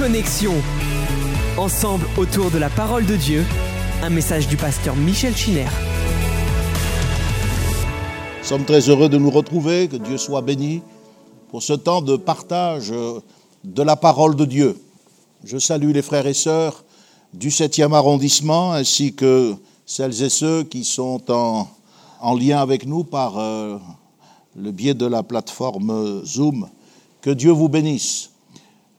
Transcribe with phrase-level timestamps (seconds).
[0.00, 0.54] Connexion.
[1.58, 3.44] Ensemble autour de la parole de Dieu,
[4.02, 5.66] un message du pasteur Michel Chiner.
[8.38, 10.80] Nous sommes très heureux de nous retrouver, que Dieu soit béni
[11.50, 12.90] pour ce temps de partage
[13.62, 14.82] de la parole de Dieu.
[15.44, 16.82] Je salue les frères et sœurs
[17.34, 19.54] du 7e arrondissement ainsi que
[19.84, 21.68] celles et ceux qui sont en,
[22.22, 23.76] en lien avec nous par euh,
[24.56, 26.70] le biais de la plateforme Zoom.
[27.20, 28.29] Que Dieu vous bénisse.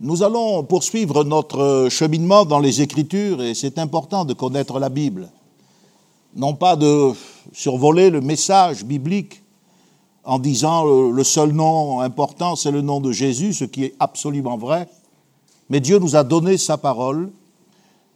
[0.04, 5.30] Nous allons poursuivre notre cheminement dans les Écritures et c'est important de connaître la Bible.
[6.36, 7.12] Non pas de
[7.54, 9.44] survoler le message biblique
[10.24, 14.58] en disant le seul nom important c'est le nom de Jésus, ce qui est absolument
[14.58, 14.90] vrai,
[15.70, 17.30] mais Dieu nous a donné sa parole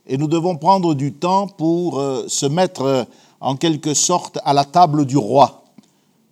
[0.07, 3.05] et nous devons prendre du temps pour euh, se mettre
[3.39, 5.65] en quelque sorte à la table du roi.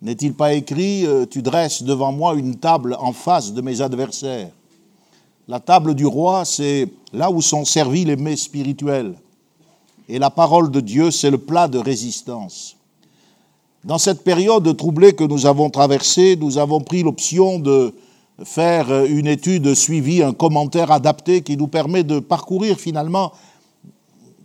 [0.02, 4.50] N'est-il pas écrit, euh, tu dresses devant moi une table en face de mes adversaires
[5.46, 9.14] La table du roi, c'est là où sont servis les mets spirituels.
[10.08, 12.76] Et la parole de Dieu, c'est le plat de résistance.
[13.84, 17.94] Dans cette période troublée que nous avons traversée, nous avons pris l'option de
[18.42, 23.32] faire une étude suivie, un commentaire adapté qui nous permet de parcourir finalement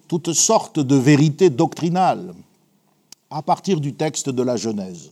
[0.09, 2.33] toutes sortes de vérités doctrinales
[3.29, 5.11] à partir du texte de la Genèse.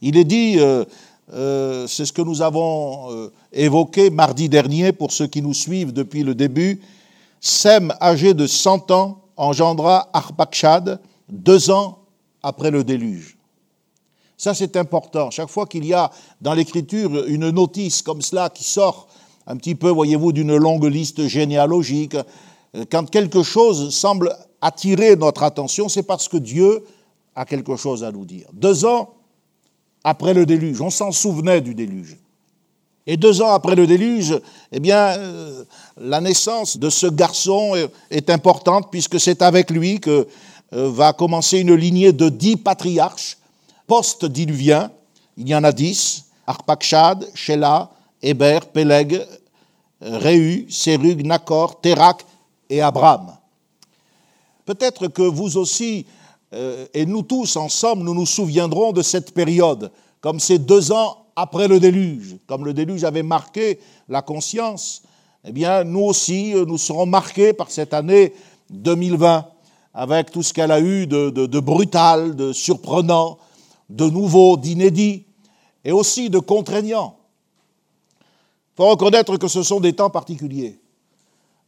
[0.00, 0.84] Il est dit, euh,
[1.32, 5.92] euh, c'est ce que nous avons euh, évoqué mardi dernier pour ceux qui nous suivent
[5.92, 6.80] depuis le début,
[7.40, 11.98] Sem, âgé de 100 ans, engendra Arpakshad deux ans
[12.42, 13.36] après le déluge.
[14.36, 15.30] Ça, c'est important.
[15.30, 19.08] Chaque fois qu'il y a dans l'Écriture une notice comme cela qui sort
[19.46, 22.16] un petit peu, voyez-vous, d'une longue liste généalogique,
[22.90, 26.84] quand quelque chose semble attirer notre attention, c'est parce que Dieu
[27.34, 28.48] a quelque chose à nous dire.
[28.52, 29.10] Deux ans
[30.04, 32.16] après le déluge, on s'en souvenait du déluge.
[33.06, 34.38] Et deux ans après le déluge,
[34.70, 35.64] eh bien, euh,
[35.98, 37.74] la naissance de ce garçon
[38.10, 40.28] est importante puisque c'est avec lui que
[40.74, 43.38] euh, va commencer une lignée de dix patriarches
[43.86, 44.90] post-diluviens,
[45.38, 47.90] il y en a dix, Arpakshad, Shelah,
[48.22, 49.26] Héber, Peleg,
[50.00, 52.24] Réhu, Sérug, Nakor, Terak
[52.68, 53.34] et Abraham.
[54.66, 56.17] Peut-être que vous aussi, euh,
[56.52, 61.68] et nous tous ensemble, nous nous souviendrons de cette période, comme ces deux ans après
[61.68, 63.78] le déluge, comme le déluge avait marqué
[64.08, 65.02] la conscience,
[65.44, 68.32] eh bien, nous aussi, euh, nous serons marqués par cette année
[68.70, 69.46] 2020,
[69.94, 73.38] avec tout ce qu'elle a eu de, brutal, de surprenant,
[73.88, 75.24] de nouveau, d'inédit
[75.84, 77.16] et aussi de contraignant.
[78.20, 80.80] Il faut reconnaître que ce sont des temps particuliers.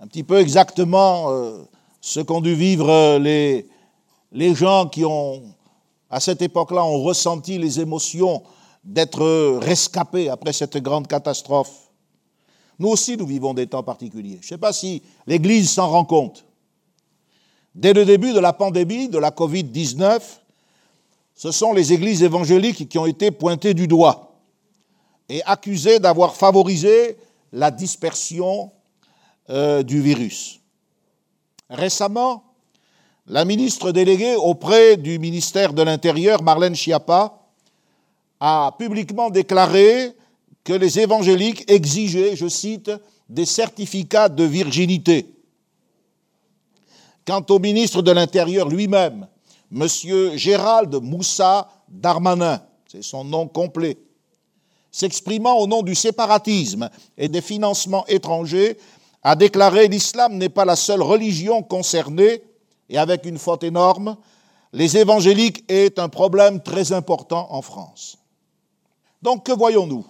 [0.01, 1.59] Un petit peu exactement euh,
[2.01, 3.69] ce qu'ont dû vivre les,
[4.33, 5.43] les gens qui ont,
[6.09, 8.43] à cette époque-là, ont ressenti les émotions
[8.85, 11.91] d'être rescapés après cette grande catastrophe.
[12.79, 14.39] Nous aussi, nous vivons des temps particuliers.
[14.41, 16.47] Je ne sais pas si l'Église s'en rend compte.
[17.75, 20.21] Dès le début de la pandémie, de la Covid-19,
[21.35, 24.41] ce sont les églises évangéliques qui ont été pointées du doigt
[25.29, 27.17] et accusées d'avoir favorisé
[27.53, 28.73] la dispersion
[29.49, 30.61] euh, du virus.
[31.69, 32.45] Récemment,
[33.31, 37.39] la ministre déléguée auprès du ministère de l'Intérieur, Marlène Schiappa,
[38.41, 40.11] a publiquement déclaré
[40.65, 42.91] que les évangéliques exigeaient, je cite,
[43.29, 45.33] des certificats de virginité.
[47.25, 49.29] Quant au ministre de l'Intérieur lui-même,
[49.73, 49.87] M.
[50.35, 53.97] Gérald Moussa Darmanin, c'est son nom complet,
[54.91, 58.77] s'exprimant au nom du séparatisme et des financements étrangers,
[59.23, 62.43] a déclaré l'islam n'est pas la seule religion concernée,
[62.91, 64.17] et avec une faute énorme,
[64.73, 68.19] les évangéliques est un problème très important en France.
[69.23, 70.05] Donc que voyons-nous?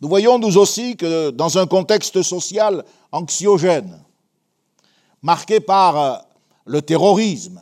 [0.00, 4.00] Nous voyons nous aussi que dans un contexte social anxiogène,
[5.20, 6.16] marqué par euh,
[6.64, 7.60] le terrorisme,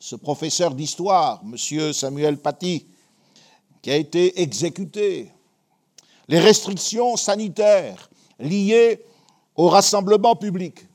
[0.00, 1.92] ce professeur d'histoire, M.
[1.92, 2.86] Samuel Paty,
[3.80, 5.30] qui a été exécuté,
[6.26, 9.04] les restrictions sanitaires liées
[9.54, 10.86] au rassemblement public.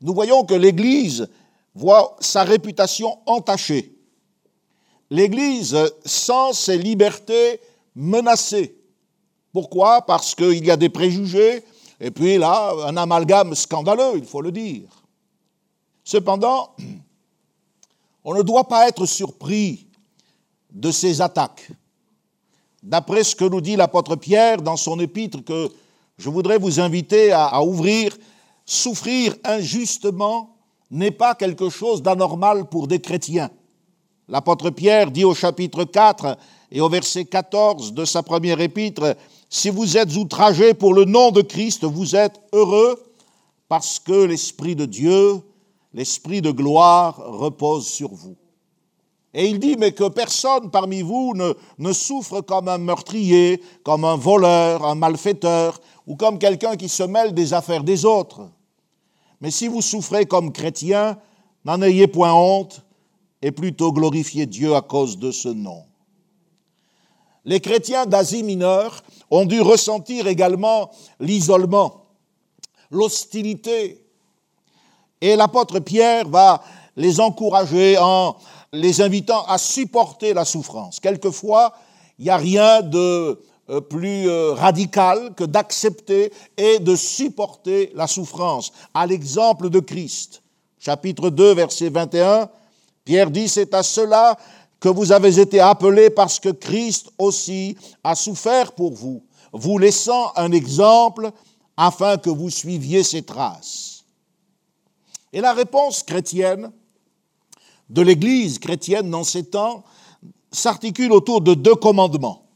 [0.00, 1.28] Nous voyons que l'Église
[1.74, 3.94] voit sa réputation entachée.
[5.10, 7.60] L'Église sent ses libertés
[7.94, 8.76] menacées.
[9.52, 10.02] Pourquoi?
[10.02, 11.64] Parce qu'il y a des préjugés,
[12.00, 14.88] et puis là, un amalgame scandaleux, il faut le dire.
[16.04, 16.74] Cependant,
[18.24, 19.86] on ne doit pas être surpris
[20.70, 21.70] de ces attaques.
[22.82, 25.70] D'après ce que nous dit l'apôtre Pierre dans son épître que
[26.16, 28.16] je voudrais vous inviter à, ouvrir,
[28.68, 30.54] souffrir injustement
[30.90, 33.50] n'est pas quelque chose d'anormal pour des chrétiens.
[34.28, 36.36] L'apôtre Pierre dit au chapitre 4
[36.70, 39.16] et au verset 14 de sa première épître,
[39.48, 43.02] si vous êtes outragés pour le nom de Christ, vous êtes heureux
[43.68, 45.40] parce que l'Esprit de Dieu,
[45.94, 48.36] l'Esprit de gloire repose sur vous.
[49.32, 54.04] Et il dit, mais que personne parmi vous ne, ne, souffre comme un meurtrier, comme
[54.04, 58.50] un voleur, un malfaiteur, ou comme quelqu'un qui se mêle des affaires des autres.
[59.40, 61.18] Mais si vous souffrez comme chrétien,
[61.64, 62.82] n'en ayez point honte,
[63.42, 65.84] et plutôt glorifiez Dieu à cause de ce nom.
[67.44, 70.90] Les chrétiens d'Asie mineure ont dû ressentir également
[71.20, 72.06] l'isolement,
[72.90, 74.04] l'hostilité.
[75.20, 76.62] Et l'apôtre Pierre va
[76.96, 78.36] les encourager en
[78.72, 81.00] les invitant à supporter la souffrance.
[81.00, 81.74] Quelquefois,
[82.18, 83.40] il n'y a rien de
[83.88, 90.42] plus euh, radical que d'accepter et de supporter la souffrance, à l'exemple de Christ.
[90.78, 92.48] Chapitre 2, verset 21,
[93.04, 94.38] Pierre dit, c'est à cela
[94.80, 100.32] que vous avez été appelés parce que Christ aussi a souffert pour vous, vous laissant
[100.36, 101.30] un exemple
[101.76, 104.04] afin que vous suiviez ses traces.
[105.32, 106.70] Et la réponse chrétienne
[107.90, 109.84] de l'Église chrétienne dans ces temps
[110.50, 112.47] s'articule autour de deux commandements.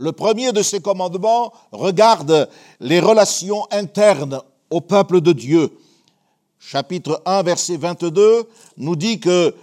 [0.00, 2.48] Le premier de ces commandements regarde
[2.80, 5.76] les relations internes au peuple de Dieu.
[6.58, 8.48] Chapitre 1, verset 22
[8.78, 9.54] nous dit que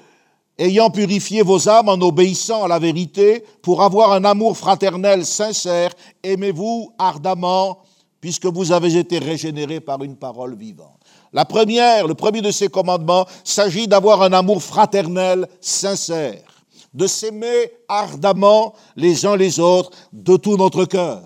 [0.59, 5.89] ayant purifié vos âmes en obéissant à la vérité, pour avoir un amour fraternel sincère,
[6.21, 7.79] aimez-vous ardemment,
[8.21, 10.99] puisque vous avez été régénérés par une parole vivante.
[11.33, 16.43] La première, le premier de ces commandements, s'agit d'avoir un amour fraternel sincère,
[16.97, 21.21] de s'aimer ardemment les uns les autres de tout notre cœur.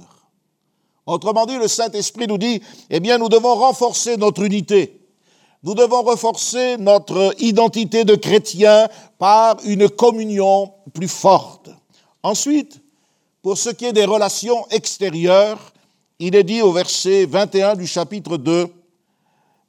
[1.08, 5.02] Autrement dit, le Saint-Esprit nous dit, eh bien, nous devons renforcer notre unité
[5.64, 8.90] nous devons renforcer notre identité de chrétien
[9.20, 11.70] par une communion plus forte.
[12.24, 12.82] Ensuite,
[13.44, 15.72] pour ce qui est des relations extérieures,
[16.20, 18.68] il est dit au verset 21 du chapitre 2,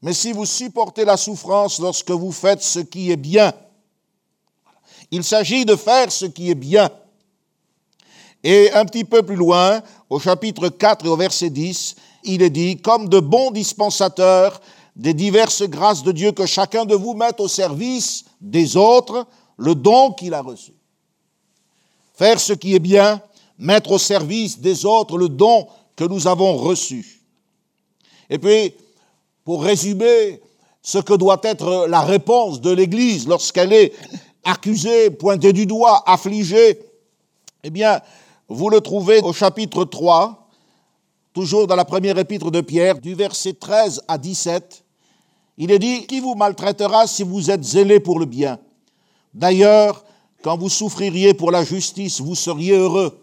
[0.00, 3.52] Mais si vous supportez la souffrance lorsque vous faites ce qui est bien,
[5.12, 6.90] il s'agit de faire ce qui est bien.
[8.42, 11.94] Et un petit peu plus loin, au chapitre 4 et au verset 10,
[12.24, 14.60] il est dit, comme de bons dispensateurs,
[14.96, 19.26] des diverses grâces de Dieu que chacun de vous mette au service des autres
[19.58, 20.72] le don qu'il a reçu.
[22.14, 23.20] Faire ce qui est bien,
[23.58, 27.20] mettre au service des autres le don que nous avons reçu.
[28.30, 28.74] Et puis,
[29.44, 30.40] pour résumer
[30.82, 33.92] ce que doit être la réponse de l'Église lorsqu'elle est
[34.44, 36.80] accusée, pointée du doigt, affligée,
[37.64, 38.00] eh bien,
[38.48, 40.48] vous le trouvez au chapitre 3,
[41.32, 44.84] toujours dans la première épître de Pierre, du verset 13 à 17,
[45.58, 48.58] il est dit, qui vous maltraitera si vous êtes zélé pour le bien?
[49.34, 50.04] D'ailleurs,
[50.42, 53.18] quand vous souffririez pour la justice, vous seriez heureux.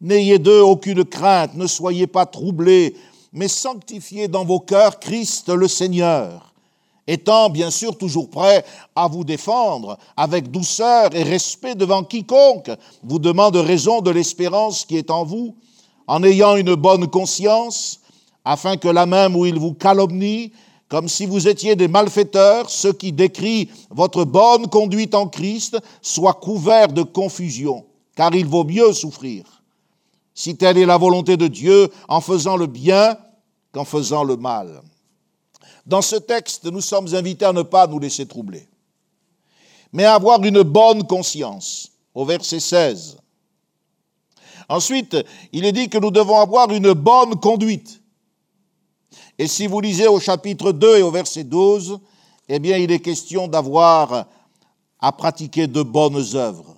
[0.00, 2.96] N'ayez d'eux aucune crainte, ne soyez pas troublés,
[3.32, 6.51] mais sanctifiez dans vos cœurs Christ le Seigneur,
[7.06, 8.64] étant bien sûr toujours prêt
[8.94, 12.70] à vous défendre avec douceur et respect devant quiconque
[13.02, 15.56] vous demande raison de l'espérance qui est en vous,
[16.06, 18.00] en ayant une bonne conscience,
[18.44, 20.52] afin que la même où il vous calomnie,
[20.88, 26.34] comme si vous étiez des malfaiteurs, ce qui décrit votre bonne conduite en Christ soit
[26.34, 29.62] couvert de confusion, car il vaut mieux souffrir,
[30.34, 33.16] si telle est la volonté de Dieu, en faisant le bien
[33.72, 34.82] qu'en faisant le mal.
[35.86, 38.68] Dans ce texte, nous sommes invités à ne pas nous laisser troubler,
[39.92, 43.18] mais à avoir une bonne conscience, au verset 16.
[44.68, 45.16] Ensuite,
[45.52, 48.00] il est dit que nous devons avoir une bonne conduite.
[49.38, 51.98] Et si vous lisez au chapitre 2 et au verset 12,
[52.48, 54.26] eh bien, il est question d'avoir
[55.00, 56.76] à pratiquer de bonnes œuvres.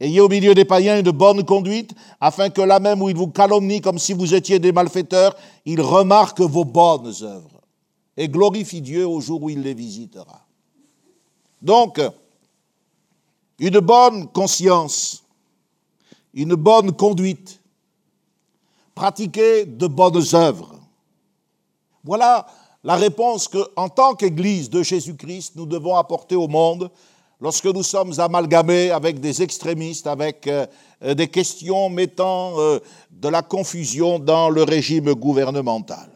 [0.00, 3.28] Ayez au milieu des païens une bonne conduite, afin que là même où ils vous
[3.28, 7.60] calomnient comme si vous étiez des malfaiteurs, ils remarquent vos bonnes œuvres
[8.16, 10.44] et glorifient Dieu au jour où il les visitera.
[11.62, 12.00] Donc,
[13.58, 15.22] une bonne conscience,
[16.32, 17.60] une bonne conduite,
[18.94, 20.74] pratiquer de bonnes œuvres.
[22.02, 22.46] Voilà
[22.82, 26.90] la réponse que, en tant qu'Église de Jésus-Christ, nous devons apporter au monde
[27.44, 30.66] lorsque nous sommes amalgamés avec des extrémistes, avec euh,
[31.14, 32.78] des questions mettant euh,
[33.10, 36.08] de la confusion dans le régime gouvernemental.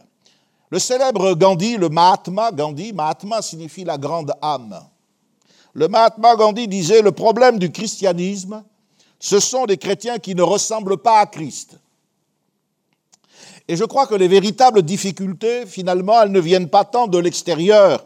[0.70, 4.80] Le célèbre Gandhi, le Mahatma Gandhi, Mahatma signifie la grande âme.
[5.74, 8.64] Le Mahatma Gandhi disait le problème du christianisme,
[9.20, 11.78] ce sont des chrétiens qui ne ressemblent pas à Christ.
[13.68, 18.02] Et je crois que les véritables difficultés, finalement, elles ne viennent pas tant de l'extérieur,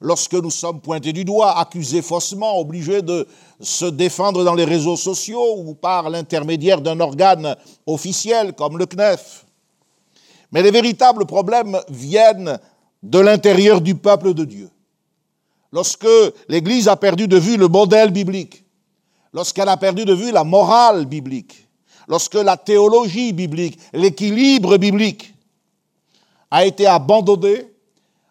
[0.00, 3.26] lorsque nous sommes pointés du doigt, accusés faussement, obligés de
[3.60, 9.46] se défendre dans les réseaux sociaux ou par l'intermédiaire d'un organe officiel comme le CNEF.
[10.52, 12.58] Mais les véritables problèmes viennent
[13.02, 14.70] de l'intérieur du peuple de Dieu.
[15.72, 16.06] Lorsque
[16.48, 18.64] l'Église a perdu de vue le modèle biblique,
[19.32, 21.68] lorsqu'elle a perdu de vue la morale biblique,
[22.08, 25.34] lorsque la théologie biblique, l'équilibre biblique
[26.50, 27.66] a été abandonné,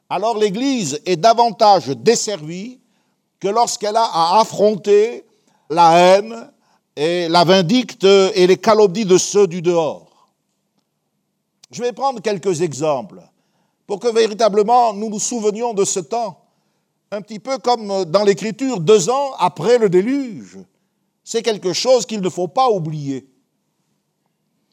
[0.09, 2.79] alors l'Église est davantage desservie
[3.39, 5.25] que lorsqu'elle a à affronter
[5.69, 6.51] la haine
[6.95, 10.29] et la vindicte et les calomnies de ceux du dehors.
[11.71, 13.21] Je vais prendre quelques exemples
[13.87, 16.39] pour que véritablement nous nous souvenions de ce temps,
[17.11, 20.57] un petit peu comme dans l'Écriture, deux ans après le déluge.
[21.23, 23.27] C'est quelque chose qu'il ne faut pas oublier.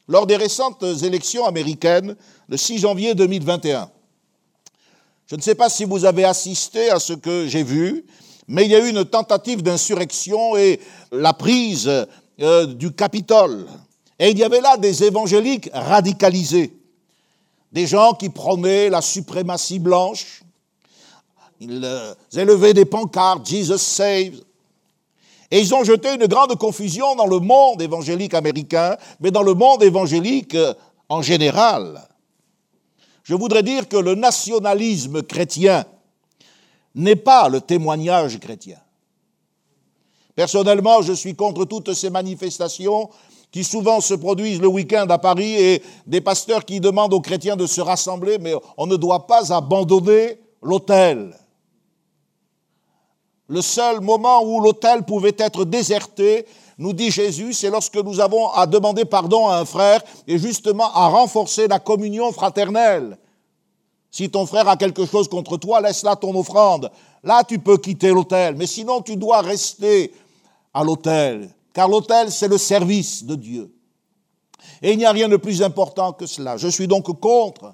[0.07, 2.15] Lors des récentes élections américaines,
[2.47, 3.89] le 6 janvier 2021,
[5.33, 8.05] je ne sais pas si vous avez assisté à ce que j'ai vu,
[8.47, 10.79] mais il y a eu une tentative d'insurrection et
[11.11, 11.89] la prise
[12.39, 13.65] euh, du Capitole.
[14.19, 16.77] Et il y avait là des évangéliques radicalisés,
[17.71, 20.43] des gens qui prônaient la suprématie blanche.
[21.59, 24.39] Ils euh, élevaient des pancartes, Jesus saves.
[25.49, 29.55] Et ils ont jeté une grande confusion dans le monde évangélique américain, mais dans le
[29.55, 30.75] monde évangélique euh,
[31.09, 32.07] en général.
[33.23, 35.85] Je voudrais dire que le nationalisme chrétien
[36.93, 38.77] n'est pas le témoignage chrétien.
[40.35, 43.09] Personnellement, je suis contre toutes ces manifestations
[43.51, 47.55] qui souvent se produisent le week-end à Paris et des pasteurs qui demandent aux chrétiens
[47.55, 51.37] de se rassembler, mais on ne doit pas abandonner l'autel.
[53.47, 58.49] Le seul moment où l'autel pouvait être déserté, nous dit Jésus, c'est lorsque nous avons
[58.49, 63.17] à demander pardon à un frère et justement à renforcer la communion fraternelle.
[64.11, 66.91] Si ton frère a quelque chose contre toi, laisse là ton offrande.
[67.23, 70.13] Là, tu peux quitter l'autel, mais sinon tu dois rester
[70.73, 73.73] à l'autel, car l'autel, c'est le service de Dieu.
[74.81, 76.57] Et il n'y a rien de plus important que cela.
[76.57, 77.73] Je suis donc contre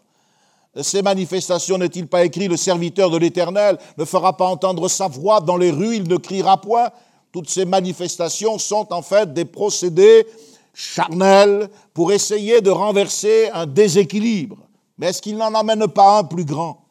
[0.82, 1.78] ces manifestations.
[1.78, 5.72] N'est-il pas écrit, le serviteur de l'Éternel ne fera pas entendre sa voix dans les
[5.72, 6.90] rues, il ne criera point
[7.32, 10.26] toutes ces manifestations sont en fait des procédés
[10.74, 14.58] charnels pour essayer de renverser un déséquilibre.
[14.98, 16.86] Mais est-ce qu'il n'en amène pas un plus grand?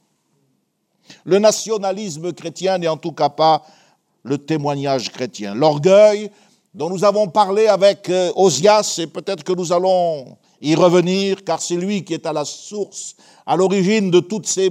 [1.25, 3.63] Le nationalisme chrétien n'est en tout cas pas
[4.23, 5.55] le témoignage chrétien.
[5.55, 6.31] L'orgueil
[6.75, 11.61] dont nous avons parlé avec euh, Osias, et peut-être que nous allons y revenir, car
[11.61, 13.17] c'est lui qui est à la source,
[13.47, 14.71] à l'origine de toutes ces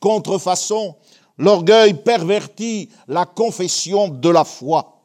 [0.00, 0.96] contrefaçons,
[1.38, 4.95] l'orgueil pervertit la confession de la foi.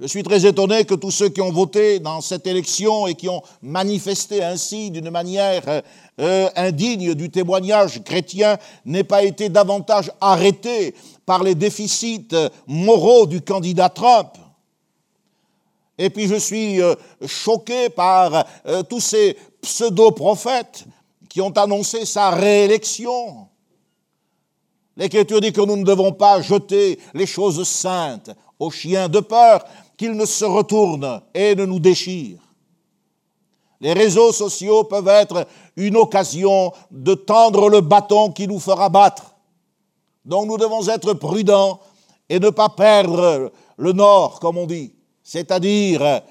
[0.00, 3.28] Je suis très étonné que tous ceux qui ont voté dans cette élection et qui
[3.28, 5.82] ont manifesté ainsi d'une manière euh,
[6.20, 10.94] euh, indigne du témoignage chrétien n'aient pas été davantage arrêtés
[11.26, 12.28] par les déficits
[12.66, 14.30] moraux du candidat Trump.
[15.98, 16.94] Et puis je suis euh,
[17.26, 18.46] choqué par
[18.88, 20.84] tous ces pseudo-prophètes
[21.28, 23.46] qui ont annoncé sa réélection.
[24.96, 29.64] L'Écriture dit que nous ne devons pas jeter les choses saintes aux chiens de peur,
[30.02, 32.40] qu'il ne se retourne et ne nous déchire.
[33.80, 39.36] Les réseaux sociaux peuvent être une occasion de tendre le bâton qui nous fera battre.
[40.24, 41.78] Donc nous devons être prudents
[42.28, 44.92] et ne pas perdre le nord, comme on dit,
[45.22, 46.22] c'est-à-dire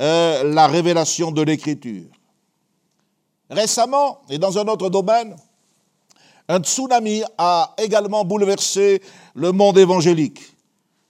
[0.00, 2.10] euh, la révélation de l'Écriture.
[3.48, 5.36] Récemment, et dans un autre domaine,
[6.48, 9.00] un tsunami a également bouleversé
[9.36, 10.40] le monde évangélique.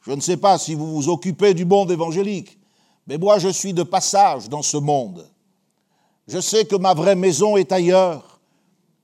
[0.02, 2.58] Je ne sais pas si vous vous occupez du monde évangélique,
[3.06, 5.26] mais moi je suis de passage dans ce monde.
[6.26, 8.40] Je sais que ma vraie maison est ailleurs.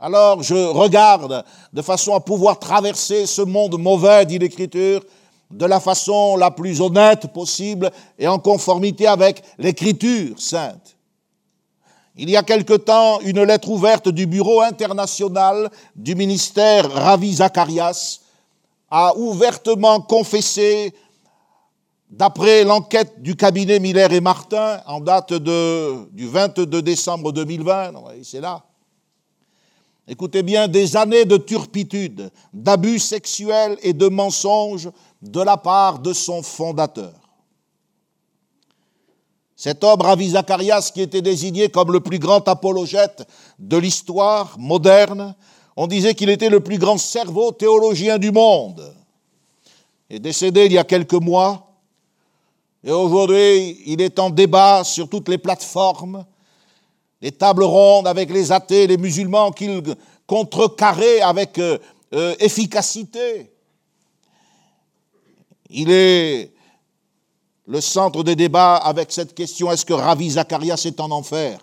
[0.01, 5.03] Alors je regarde de façon à pouvoir traverser ce monde mauvais, dit l'Écriture,
[5.51, 10.97] de la façon la plus honnête possible et en conformité avec l'Écriture sainte.
[12.17, 18.21] Il y a quelque temps, une lettre ouverte du Bureau international du ministère Ravi Zacharias
[18.91, 20.95] a ouvertement confessé,
[22.09, 28.65] d'après l'enquête du cabinet Miller et Martin, en date du 22 décembre 2020, c'est là,
[30.07, 34.91] écoutez bien, des années de turpitude, d'abus sexuels et de mensonges
[35.21, 37.13] de la part de son fondateur.
[39.57, 43.27] Cet homme, Ravi Zacharias, qui était désigné comme le plus grand apologète
[43.59, 45.35] de l'histoire moderne,
[45.77, 48.95] on disait qu'il était le plus grand cerveau théologien du monde.
[50.09, 51.63] Il est décédé il y a quelques mois.
[52.83, 56.25] Et aujourd'hui, il est en débat sur toutes les plateformes,
[57.21, 59.83] les tables rondes avec les athées, les musulmans qu'il
[60.27, 61.79] contrecarrait avec euh,
[62.15, 63.51] euh, efficacité.
[65.69, 66.53] Il est
[67.67, 71.59] le centre des débats avec cette question est-ce que Ravi Zacharias est en enfer?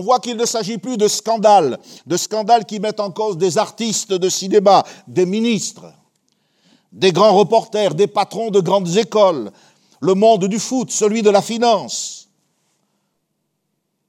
[0.00, 4.12] Voit qu'il ne s'agit plus de scandales, de scandales qui mettent en cause des artistes
[4.12, 5.92] de cinéma, des ministres,
[6.92, 9.52] des grands reporters, des patrons de grandes écoles,
[10.00, 12.28] le monde du foot, celui de la finance.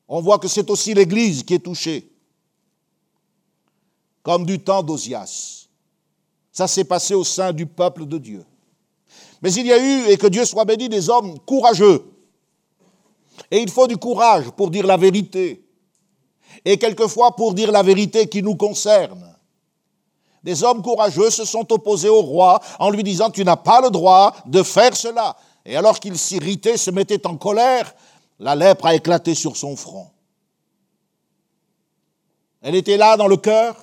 [0.08, 2.10] On voit que c'est aussi l'Église qui est touchée,
[4.22, 5.68] comme du temps d'Osias.
[6.52, 8.46] Ça s'est passé au sein du peuple de Dieu.
[9.42, 12.06] Mais il y a eu, et que Dieu soit béni, des hommes courageux.
[13.52, 15.63] Et il faut du courage pour dire la vérité.
[16.65, 19.36] Et quelquefois pour dire la vérité qui nous concerne.
[20.43, 23.89] Des hommes courageux se sont opposés au roi en lui disant Tu n'as pas le
[23.89, 25.38] droit de faire cela.
[25.65, 27.95] Et alors qu'il s'irritait, se mettait en colère,
[28.39, 30.07] la lèpre a éclaté sur son front.
[32.62, 33.75] Elle était là dans le cœur,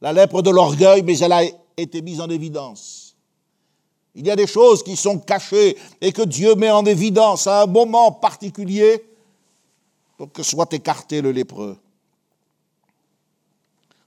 [0.00, 1.42] la lèpre de l'orgueil, mais elle a
[1.76, 3.16] été mise en évidence.
[4.14, 7.62] Il y a des choses qui sont cachées et que Dieu met en évidence à
[7.62, 9.04] un moment particulier
[10.16, 11.76] pour que soit écarté le lépreux.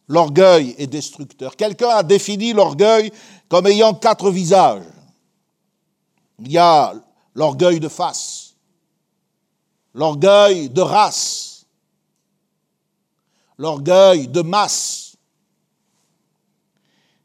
[0.08, 1.56] L'orgueil est destructeur.
[1.56, 3.12] Quelqu'un a défini l'orgueil
[3.50, 4.84] comme ayant quatre visages.
[6.40, 6.94] Il y a
[7.34, 8.56] l'orgueil de face,
[9.94, 11.66] l'orgueil de race,
[13.58, 15.16] l'orgueil de masse,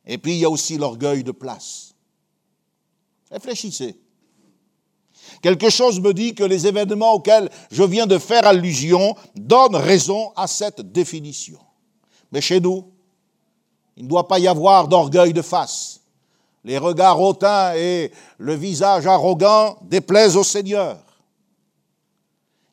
[0.06, 1.94] et puis il y a aussi l'orgueil de place.
[3.30, 3.98] Réfléchissez.
[5.40, 10.32] Quelque chose me dit que les événements auxquels je viens de faire allusion donnent raison
[10.36, 11.58] à cette définition.
[12.32, 12.90] Mais chez nous,
[13.96, 16.00] il ne doit pas y avoir d'orgueil de face.
[16.64, 20.98] Les regards hautains et le visage arrogant déplaisent au Seigneur.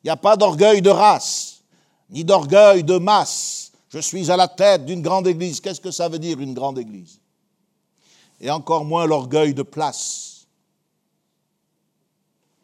[0.02, 1.62] Il n'y a pas d'orgueil de race,
[2.08, 3.72] ni d'orgueil de masse.
[3.90, 5.60] Je suis à la tête d'une grande église.
[5.60, 7.18] Qu'est-ce que ça veut dire une grande église?
[8.40, 10.46] Et encore moins l'orgueil de place.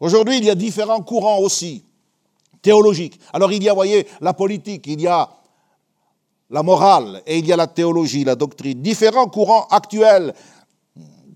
[0.01, 1.85] Aujourd'hui, il y a différents courants aussi,
[2.63, 3.21] théologiques.
[3.33, 5.29] Alors il y a, voyez, la politique, il y a
[6.51, 8.81] la morale et il y a la théologie, la doctrine.
[8.81, 10.35] Différents courants actuels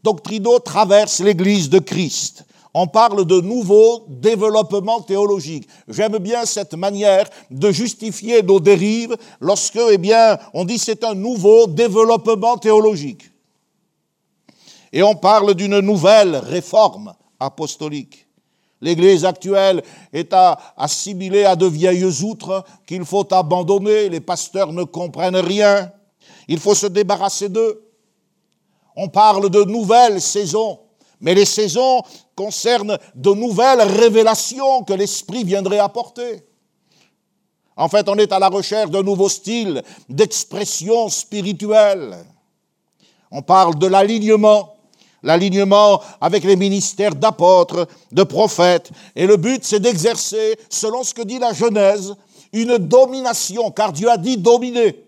[0.03, 2.45] doctrinaux traversent l'Église de Christ.
[2.73, 5.69] On parle de nouveaux développements théologiques.
[5.89, 11.15] J'aime bien cette manière de justifier nos dérives lorsque, eh bien, on dit c'est un
[11.15, 13.31] nouveau développement théologique.
[14.93, 18.27] Et on parle d'une nouvelle réforme apostolique.
[18.81, 20.35] L'Église actuelle est
[20.77, 24.09] assimilée à de vieilles outres qu'il faut abandonner.
[24.09, 25.93] Les pasteurs ne comprennent rien.
[26.49, 27.87] Il faut se débarrasser d'eux.
[28.97, 30.81] On parle de nouvelles saisons,
[31.21, 32.03] mais les saisons
[32.35, 36.45] concernent de nouvelles révélations que l'Esprit viendrait apporter.
[37.77, 42.25] En fait, on est à la recherche d'un nouveau style d'expression spirituelle.
[43.31, 44.75] On parle de l'alignement
[45.23, 48.91] l'alignement avec les ministères d'apôtres, de prophètes.
[49.17, 52.15] Et le but, c'est d'exercer, selon ce que dit la Genèse,
[52.53, 55.05] une domination, car Dieu a dit dominer.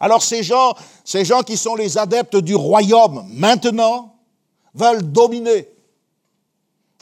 [0.00, 0.74] Alors ces gens,
[1.04, 4.16] ces gens qui sont les adeptes du royaume maintenant,
[4.74, 5.68] veulent dominer.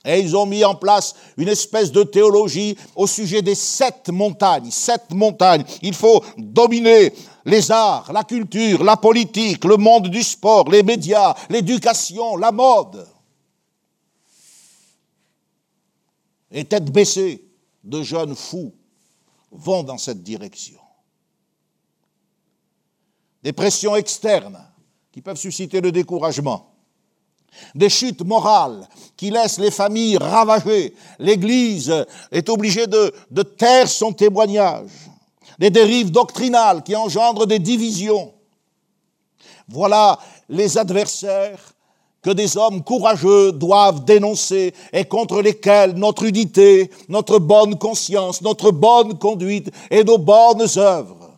[0.05, 4.71] Et ils ont mis en place une espèce de théologie au sujet des sept montagnes.
[4.71, 5.65] Sept montagnes.
[5.81, 7.13] Il faut dominer
[7.45, 13.07] les arts, la culture, la politique, le monde du sport, les médias, l'éducation, la mode.
[16.51, 17.45] Et tête baissée,
[17.83, 18.73] de jeunes fous
[19.51, 20.79] vont dans cette direction.
[23.43, 24.59] Des pressions externes
[25.13, 26.71] qui peuvent susciter le découragement.
[27.75, 30.95] Des chutes morales qui laissent les familles ravagées.
[31.19, 31.95] L'Église
[32.33, 34.91] est obligée de, de taire son témoignage
[35.59, 38.33] des dérives doctrinales qui engendrent des divisions.
[39.69, 41.75] Voilà les adversaires
[42.23, 48.71] que des hommes courageux doivent dénoncer et contre lesquels notre unité, notre bonne conscience, notre
[48.71, 51.33] bonne conduite et nos bonnes œuvres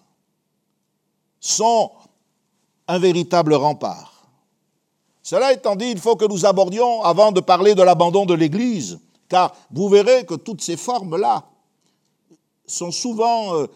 [1.40, 1.90] sont
[2.86, 4.12] un véritable rempart.
[5.22, 9.00] Cela étant dit, il faut que nous abordions, avant de parler de l'abandon de l'Église,
[9.28, 11.44] car vous verrez que toutes ces formes-là
[12.64, 13.66] sont souvent euh,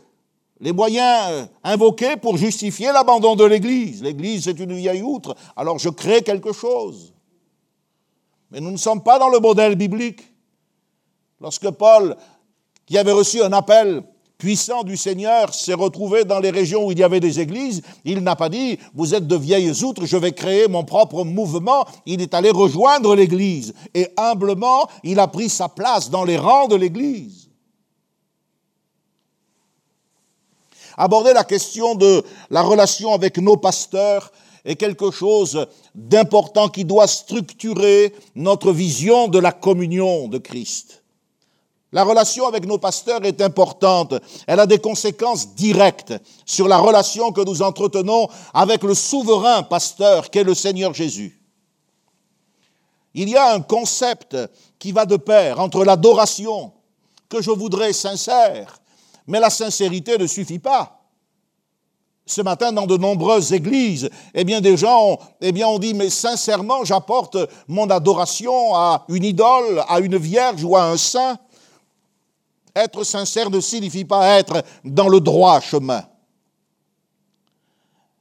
[0.60, 4.02] les moyens euh, invoqués pour justifier l'abandon de l'Église.
[4.02, 7.14] L'Église, c'est une vieille outre, alors je crée quelque chose.
[8.50, 10.22] Mais nous ne sommes pas dans le modèle biblique.
[11.40, 12.16] Lorsque Paul,
[12.84, 14.02] qui avait reçu un appel
[14.36, 18.20] puissant du Seigneur, s'est retrouvé dans les régions où il y avait des églises, il
[18.20, 21.84] n'a pas dit, vous êtes de vieilles outres, je vais créer mon propre mouvement.
[22.06, 23.74] Il est allé rejoindre l'Église.
[23.94, 27.49] Et humblement, il a pris sa place dans les rangs de l'Église.
[31.00, 34.30] Aborder la question de la relation avec nos pasteurs
[34.66, 41.02] est quelque chose d'important qui doit structurer notre vision de la communion de Christ.
[41.92, 44.14] La relation avec nos pasteurs est importante.
[44.46, 46.12] Elle a des conséquences directes
[46.44, 51.40] sur la relation que nous entretenons avec le souverain pasteur qu'est le Seigneur Jésus.
[53.14, 54.36] Il y a un concept
[54.78, 56.72] qui va de pair entre l'adoration,
[57.30, 58.79] que je voudrais sincère,
[59.26, 60.96] mais la sincérité ne suffit pas.
[62.26, 66.11] Ce matin, dans de nombreuses églises, eh bien, des gens, eh bien, on dit, mais
[66.11, 71.38] sincèrement, j'apporte mon adoration à une idole, à une vierge ou à un saint.
[72.76, 76.04] Être sincère ne signifie pas être dans le droit chemin.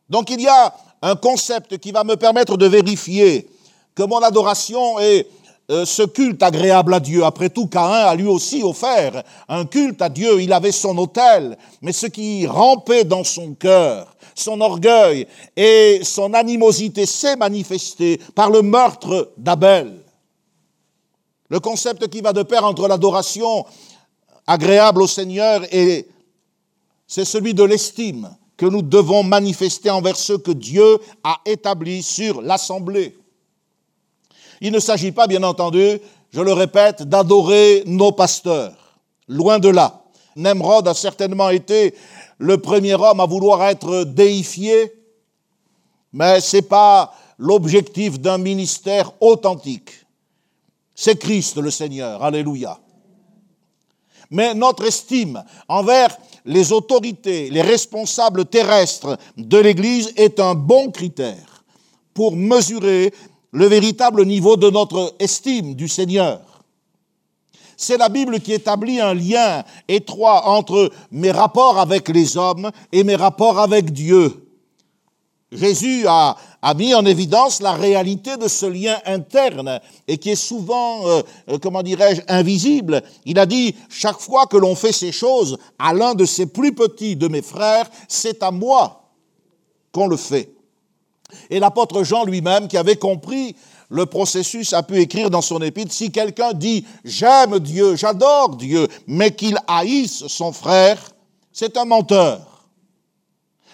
[0.10, 3.48] Donc il y a un concept qui va me permettre de vérifier
[3.94, 5.28] que mon adoration est
[5.70, 7.24] ce culte agréable à Dieu.
[7.24, 10.42] Après tout, Caïn a lui aussi offert un culte à Dieu.
[10.42, 16.34] Il avait son autel, mais ce qui rampait dans son cœur, son orgueil et son
[16.34, 20.02] animosité s'est manifesté par le meurtre d'Abel.
[21.50, 23.66] Le concept qui va de pair entre l'adoration
[24.48, 26.08] agréable au Seigneur et
[27.08, 32.42] c'est celui de l'estime que nous devons manifester envers ceux que Dieu a établis sur
[32.42, 33.19] l'assemblée.
[34.62, 36.00] Il ne s'agit pas, bien entendu,
[36.32, 38.98] je le répète, d'adorer nos pasteurs.
[39.28, 40.02] Loin de là.
[40.36, 41.94] Nemrod a certainement été
[42.38, 44.94] le premier homme à vouloir être déifié,
[46.14, 49.92] mais ce n'est pas l'objectif d'un ministère authentique.
[50.96, 52.24] C'est Christ le Seigneur.
[52.24, 52.80] Alléluia.
[54.32, 61.64] Mais notre estime envers les autorités, les responsables terrestres de l'Église est un bon critère
[62.14, 63.14] pour mesurer
[63.52, 66.42] le véritable niveau de notre estime du Seigneur.
[67.78, 73.04] C'est la Bible qui établit un lien étroit entre mes rapports avec les hommes et
[73.04, 74.46] mes rapports avec Dieu.
[75.52, 76.36] Jésus a,
[76.76, 81.58] mis en évidence la réalité de ce lien interne et qui est souvent, euh, euh,
[81.58, 83.02] comment dirais-je, invisible.
[83.26, 86.76] Il a dit, chaque fois que l'on fait ces choses à l'un de ces plus
[86.76, 89.10] petits de mes frères, c'est à moi
[89.92, 90.52] qu'on le fait.
[91.50, 93.56] Et l'apôtre Jean lui-même, qui avait compris
[93.90, 98.88] le processus, a pu écrire dans son épître, si quelqu'un dit j'aime Dieu, j'adore Dieu,
[99.08, 101.00] mais qu'il haïsse son frère,
[101.52, 102.68] c'est un menteur.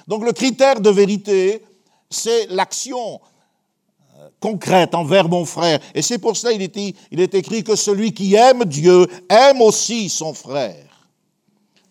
[0.07, 1.63] Donc le critère de vérité,
[2.09, 3.19] c'est l'action
[4.17, 5.79] euh, concrète envers mon frère.
[5.93, 9.61] Et c'est pour cela qu'il est, il est écrit que celui qui aime Dieu aime
[9.61, 10.85] aussi son frère.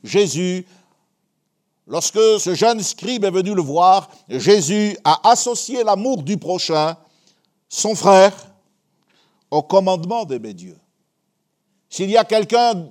[0.02, 0.66] Jésus
[1.86, 6.96] Lorsque ce jeune scribe est venu le voir, Jésus a associé l'amour du prochain,
[7.68, 8.32] son frère,
[9.50, 10.78] au commandement d'aimer Dieu.
[11.90, 12.88] S'il y a quelqu'un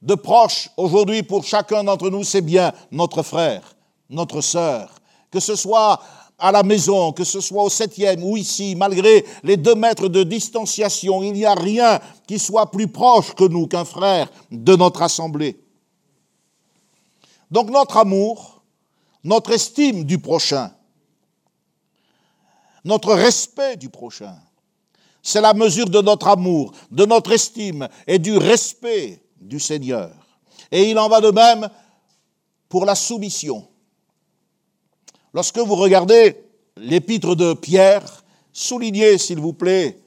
[0.00, 3.62] de proche aujourd'hui pour chacun d'entre nous, c'est bien notre frère,
[4.08, 4.94] notre sœur.
[5.30, 6.00] Que ce soit
[6.38, 10.22] à la maison, que ce soit au septième ou ici, malgré les deux mètres de
[10.22, 15.02] distanciation, il n'y a rien qui soit plus proche que nous qu'un frère de notre
[15.02, 15.58] assemblée.
[17.50, 18.62] Donc notre amour,
[19.24, 20.72] notre estime du prochain,
[22.84, 24.36] notre respect du prochain,
[25.22, 30.12] c'est la mesure de notre amour, de notre estime et du respect du Seigneur.
[30.70, 31.68] Et il en va de même
[32.68, 33.66] pour la soumission.
[35.32, 36.44] Lorsque vous regardez
[36.76, 39.98] l'épître de Pierre, soulignez s'il vous plaît,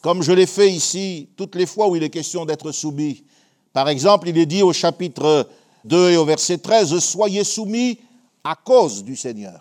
[0.00, 3.24] comme je l'ai fait ici, toutes les fois où il est question d'être soumis.
[3.72, 5.48] Par exemple, il est dit au chapitre
[5.84, 7.98] 2 et au verset 13, Soyez soumis
[8.42, 9.60] à cause du Seigneur.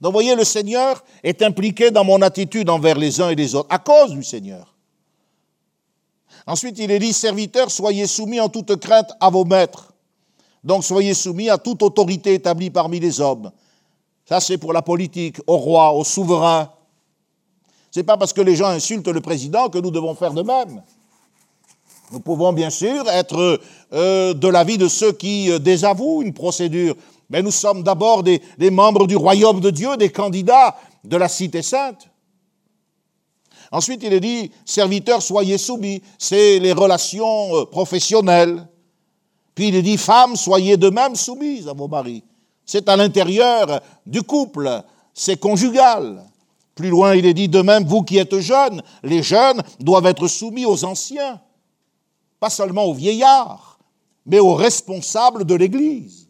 [0.00, 3.68] Donc voyez, le Seigneur est impliqué dans mon attitude envers les uns et les autres,
[3.70, 4.74] à cause du Seigneur.
[6.46, 9.92] Ensuite, il est dit, serviteurs, soyez soumis en toute crainte à vos maîtres.
[10.64, 13.50] Donc soyez soumis à toute autorité établie parmi les hommes.
[14.26, 16.70] Ça, c'est pour la politique, au roi, au souverain.
[17.90, 20.42] Ce n'est pas parce que les gens insultent le président que nous devons faire de
[20.42, 20.82] même.
[22.12, 23.60] Nous pouvons bien sûr être
[23.92, 26.96] euh, de l'avis de ceux qui euh, désavouent une procédure,
[27.28, 31.28] mais nous sommes d'abord des, des, membres du royaume de Dieu, des candidats de la
[31.28, 32.08] cité sainte.
[33.70, 38.66] Ensuite, il est dit, serviteurs, soyez soumis, c'est les relations euh, professionnelles.
[39.54, 42.24] Puis il est dit, femmes, soyez de même soumises à vos maris.
[42.66, 44.82] C'est à l'intérieur du couple,
[45.14, 46.24] c'est conjugal.
[46.74, 50.26] Plus loin, il est dit, de même, vous qui êtes jeunes, les jeunes doivent être
[50.26, 51.40] soumis aux anciens
[52.40, 53.78] pas seulement aux vieillards,
[54.26, 56.28] mais aux responsables de l'Église.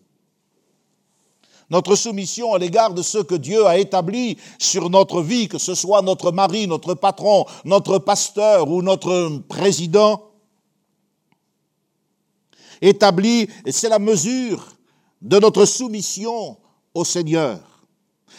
[1.70, 5.76] Notre soumission à l'égard de ceux que Dieu a établis sur notre vie, que ce
[5.76, 10.30] soit notre mari, notre patron, notre pasteur ou notre président,
[12.82, 14.66] établi, c'est la mesure
[15.22, 16.56] de notre soumission
[16.92, 17.60] au Seigneur,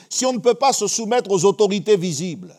[0.10, 2.53] si on ne peut pas se soumettre aux autorités visibles,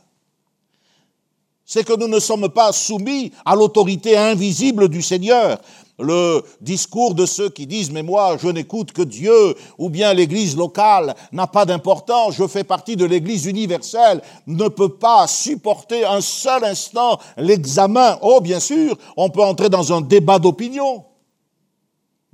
[1.72, 5.58] c'est que nous ne sommes pas soumis à l'autorité invisible du Seigneur.
[5.98, 10.54] Le discours de ceux qui disent mais moi je n'écoute que Dieu ou bien l'église
[10.54, 16.20] locale n'a pas d'importance, je fais partie de l'église universelle, ne peut pas supporter un
[16.20, 18.18] seul instant l'examen.
[18.20, 21.06] Oh bien sûr, on peut entrer dans un débat d'opinion.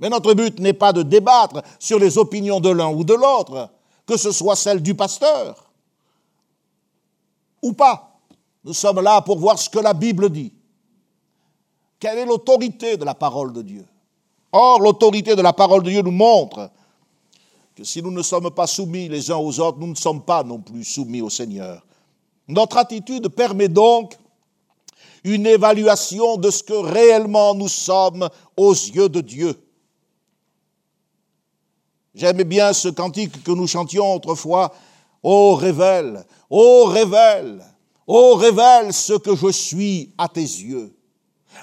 [0.01, 3.69] Mais notre but n'est pas de débattre sur les opinions de l'un ou de l'autre,
[4.05, 5.71] que ce soit celle du pasteur
[7.61, 8.08] ou pas.
[8.63, 10.53] Nous sommes là pour voir ce que la Bible dit.
[11.99, 13.85] Quelle est l'autorité de la parole de Dieu?
[14.51, 16.71] Or, l'autorité de la parole de Dieu nous montre
[17.75, 20.43] que si nous ne sommes pas soumis les uns aux autres, nous ne sommes pas
[20.43, 21.85] non plus soumis au Seigneur.
[22.47, 24.17] Notre attitude permet donc
[25.23, 29.55] une évaluation de ce que réellement nous sommes aux yeux de Dieu.
[32.15, 34.73] J'aimais bien ce cantique que nous chantions autrefois.
[35.21, 37.63] Ô révèle, ô révèle,
[38.11, 40.97] Oh, révèle ce que je suis à tes yeux.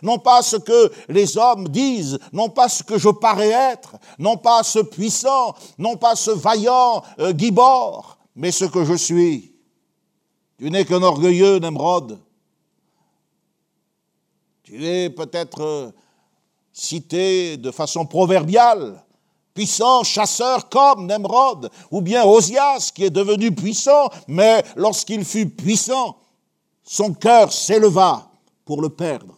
[0.00, 4.36] Non pas ce que les hommes disent, non pas ce que je parais être, non
[4.36, 9.56] pas ce puissant, non pas ce vaillant euh, Guibord, mais ce que je suis.
[10.56, 12.16] Tu n'es qu'un orgueilleux Nemrod.
[14.62, 15.90] Tu es peut-être euh,
[16.72, 19.04] cité de façon proverbiale,
[19.52, 26.16] puissant chasseur comme Nemrod, ou bien Osias qui est devenu puissant, mais lorsqu'il fut puissant,
[26.86, 28.30] son cœur s'éleva
[28.64, 29.34] pour le perdre.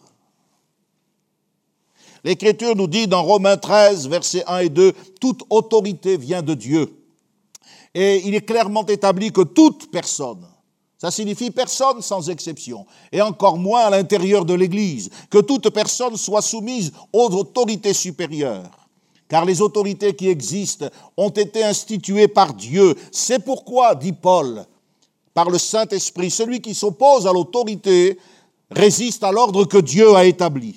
[2.23, 6.93] L'Écriture nous dit dans Romains 13, versets 1 et 2, toute autorité vient de Dieu.
[7.95, 10.45] Et il est clairement établi que toute personne,
[10.97, 16.17] ça signifie personne sans exception, et encore moins à l'intérieur de l'Église, que toute personne
[16.17, 18.87] soit soumise aux autorités supérieures.
[19.27, 22.95] Car les autorités qui existent ont été instituées par Dieu.
[23.11, 24.65] C'est pourquoi, dit Paul,
[25.33, 26.31] par le Saint-Esprit.
[26.31, 28.17] Celui qui s'oppose à l'autorité
[28.71, 30.75] résiste à l'ordre que Dieu a établi.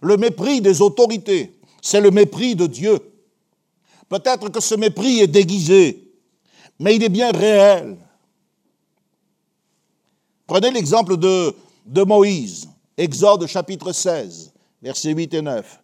[0.00, 2.98] Le mépris des autorités, c'est le mépris de Dieu.
[4.08, 6.12] Peut-être que ce mépris est déguisé,
[6.78, 7.96] mais il est bien réel.
[10.46, 11.54] Prenez l'exemple de,
[12.04, 14.52] Moïse, Exode chapitre 16,
[14.82, 15.80] versets 8 et 9.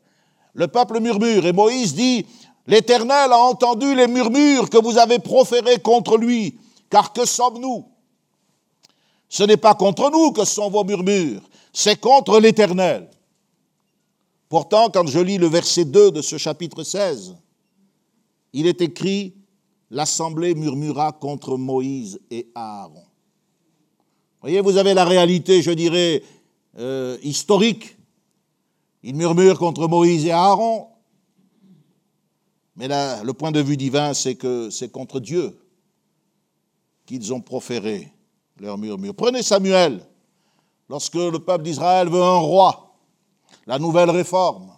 [0.54, 2.26] Le peuple murmure et Moïse dit,
[2.68, 6.58] L'Éternel a entendu les murmures que vous avez proférés contre lui,
[6.90, 7.86] car que sommes-nous?
[9.30, 11.40] Ce n'est pas contre nous que sont vos murmures,
[11.72, 13.08] c'est contre l'Éternel.
[14.50, 17.36] Pourtant, quand je lis le verset 2 de ce chapitre 16,
[18.52, 19.34] il est écrit,
[19.90, 23.04] l'Assemblée murmura contre Moïse et Aaron.
[24.42, 26.22] Voyez, vous avez la réalité, je dirais,
[26.78, 27.96] euh, historique.
[29.02, 30.88] Ils murmurent contre Moïse et Aaron,
[32.78, 35.58] mais le point de vue divin, c'est que c'est contre Dieu
[37.06, 38.12] qu'ils ont proféré
[38.60, 39.14] leur murmure.
[39.16, 40.06] Prenez Samuel,
[40.88, 42.94] lorsque le peuple d'Israël veut un roi,
[43.66, 44.72] la nouvelle réforme.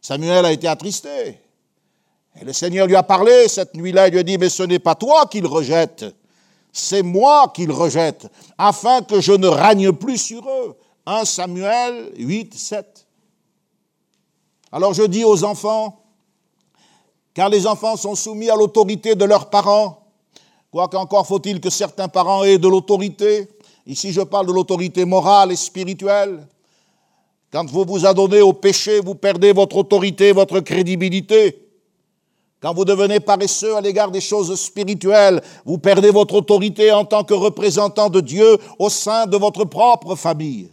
[0.00, 1.38] Samuel a été attristé.
[2.40, 4.80] Et le Seigneur lui a parlé cette nuit-là, il lui a dit, mais ce n'est
[4.80, 6.04] pas toi qu'il rejette,
[6.72, 8.26] c'est moi qu'il rejette,
[8.58, 10.76] afin que je ne règne plus sur eux.
[11.06, 13.06] 1 Samuel 8, 7.
[14.72, 16.00] Alors je dis aux enfants,
[17.34, 19.98] car les enfants sont soumis à l'autorité de leurs parents.
[20.70, 23.48] Quoique encore faut-il que certains parents aient de l'autorité.
[23.86, 26.46] Ici, je parle de l'autorité morale et spirituelle.
[27.52, 31.60] Quand vous vous adonnez au péché, vous perdez votre autorité, votre crédibilité.
[32.60, 37.22] Quand vous devenez paresseux à l'égard des choses spirituelles, vous perdez votre autorité en tant
[37.22, 40.70] que représentant de Dieu au sein de votre propre famille.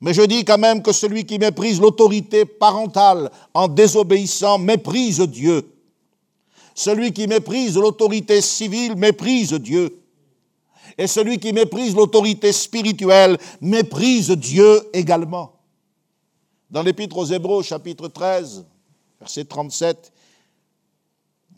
[0.00, 5.73] Mais je dis quand même que celui qui méprise l'autorité parentale en désobéissant méprise Dieu.
[6.74, 10.02] Celui qui méprise l'autorité civile méprise Dieu.
[10.98, 15.52] Et celui qui méprise l'autorité spirituelle méprise Dieu également.
[16.70, 18.64] Dans l'Épître aux Hébreux, chapitre 13,
[19.20, 20.12] verset 37,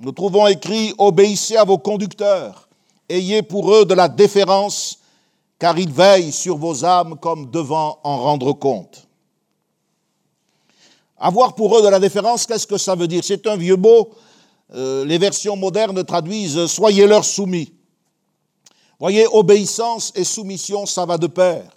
[0.01, 2.69] nous trouvons écrit Obéissez à vos conducteurs,
[3.09, 4.99] ayez pour eux de la déférence,
[5.59, 9.07] car ils veillent sur vos âmes comme devant en rendre compte.
[11.19, 13.25] Avoir pour eux de la déférence, qu'est-ce que ça veut dire?
[13.25, 14.11] C'est un vieux mot
[14.75, 17.73] euh, les versions modernes traduisent Soyez-leur soumis.
[18.99, 21.71] Voyez, obéissance et soumission, ça va de pair,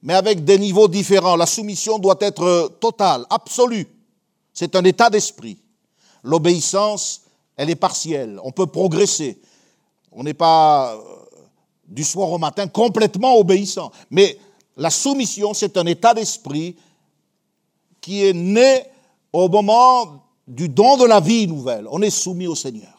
[0.00, 1.34] mais avec des niveaux différents.
[1.34, 3.88] La soumission doit être totale, absolue.
[4.54, 5.58] C'est un état d'esprit.
[6.22, 7.22] L'obéissance,
[7.56, 8.38] elle est partielle.
[8.44, 9.40] On peut progresser.
[10.12, 10.98] On n'est pas euh,
[11.86, 13.90] du soir au matin complètement obéissant.
[14.10, 14.38] Mais
[14.76, 16.76] la soumission, c'est un état d'esprit
[18.00, 18.84] qui est né
[19.32, 22.96] au moment du don de la vie nouvelle, on est soumis au Seigneur.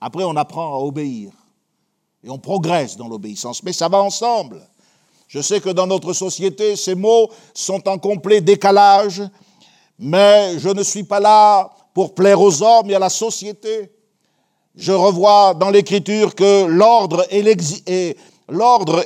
[0.00, 1.32] Après, on apprend à obéir.
[2.24, 3.62] Et on progresse dans l'obéissance.
[3.62, 4.60] Mais ça va ensemble.
[5.28, 9.22] Je sais que dans notre société, ces mots sont en complet décalage,
[9.98, 13.90] mais je ne suis pas là pour plaire aux hommes et à la société.
[14.74, 17.24] Je revois dans l'Écriture que l'ordre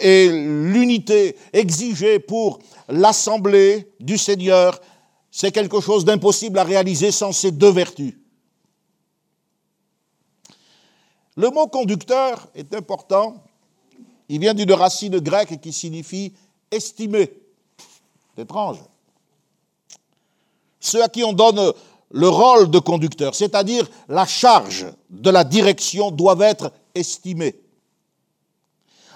[0.03, 4.81] et l'unité exigée pour l'assemblée du Seigneur,
[5.41, 8.15] c'est quelque chose d'impossible à réaliser sans ces deux vertus.
[11.35, 13.43] Le mot conducteur est important.
[14.29, 16.35] Il vient d'une racine grecque qui signifie
[16.71, 17.33] estimer.
[18.37, 18.81] C'est étrange.
[20.79, 21.73] Ceux à qui on donne
[22.11, 27.59] le rôle de conducteur, c'est-à-dire la charge de la direction, doivent être estimés.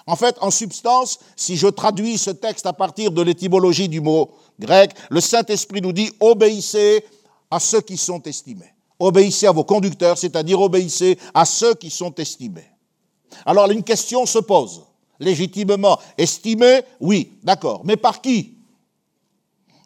[0.07, 4.31] En fait, en substance, si je traduis ce texte à partir de l'étymologie du mot
[4.59, 7.05] grec, le Saint-Esprit nous dit obéissez
[7.51, 8.73] à ceux qui sont estimés.
[8.99, 12.71] Obéissez à vos conducteurs, c'est-à-dire obéissez à ceux qui sont estimés.
[13.45, 14.85] Alors une question se pose.
[15.21, 17.83] Légitimement estimés, oui, d'accord.
[17.85, 18.55] Mais par qui?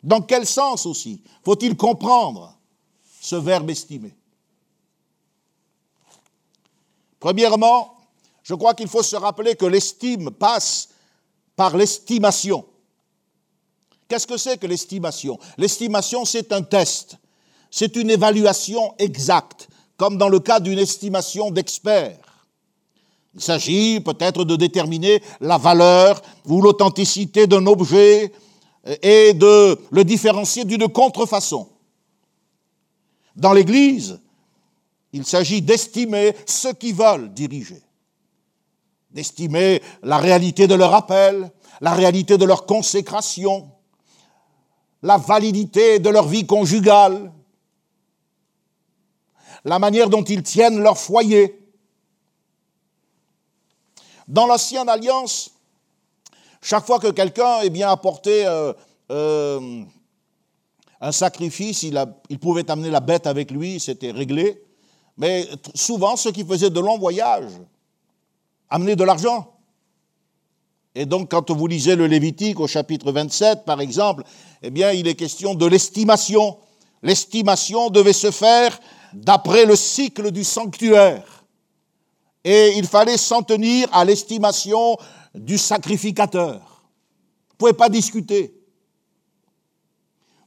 [0.02, 2.56] Dans quel sens aussi Faut-il comprendre
[3.20, 4.14] ce verbe estimer?
[7.20, 7.96] Premièrement,
[8.42, 10.88] je crois qu'il faut se rappeler que l'estime passe
[11.56, 12.64] par l'estimation.
[14.08, 15.38] Qu'est-ce que c'est que l'estimation?
[15.58, 17.18] L'estimation, c'est un test,
[17.70, 19.68] c'est une évaluation exacte,
[19.98, 22.18] comme dans le cas d'une estimation d'expert.
[23.34, 28.32] Il s'agit peut-être de déterminer la valeur ou l'authenticité d'un objet
[29.02, 31.68] et de le différencier d'une contrefaçon.
[33.36, 34.18] Dans l'Église,
[35.12, 37.82] il s'agit d'estimer ceux qui veulent diriger,
[39.10, 43.70] d'estimer la réalité de leur appel, la réalité de leur consécration,
[45.02, 47.32] la validité de leur vie conjugale,
[49.64, 51.58] la manière dont ils tiennent leur foyer.
[54.26, 55.50] Dans l'ancienne alliance,
[56.60, 58.72] chaque fois que quelqu'un eh bien, apportait euh,
[59.10, 59.84] euh,
[61.00, 64.62] un sacrifice, il, il, pouvait amener la bête avec lui, c'était réglé.
[65.16, 67.52] Mais souvent, ceux qui faisaient de longs voyages
[68.70, 69.57] amenaient de l'argent.
[70.94, 74.24] Et donc, quand vous lisez le Lévitique au chapitre 27, par exemple,
[74.62, 76.56] eh bien, il est question de l'estimation.
[77.02, 78.78] L'estimation devait se faire
[79.12, 81.44] d'après le cycle du sanctuaire.
[82.44, 84.96] Et il fallait s'en tenir à l'estimation
[85.34, 86.60] du sacrificateur.
[86.60, 88.54] Vous ne pouvez pas discuter.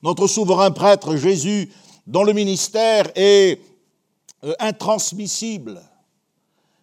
[0.04, 1.72] Notre souverain prêtre Jésus,
[2.08, 3.62] dont le ministère est
[4.44, 5.82] euh, intransmissible,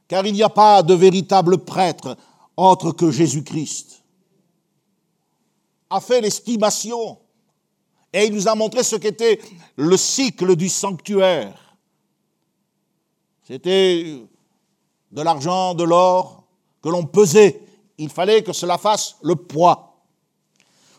[0.07, 2.17] car il n'y a pas de véritable prêtre
[2.59, 4.03] autre que Jésus-Christ,
[5.91, 7.19] a fait l'estimation
[8.13, 9.41] et il nous a montré ce qu'était
[9.77, 11.77] le cycle du sanctuaire.
[13.47, 14.21] C'était
[15.13, 16.45] de l'argent, de l'or
[16.83, 17.63] que l'on pesait.
[17.97, 19.97] Il fallait que cela fasse le poids.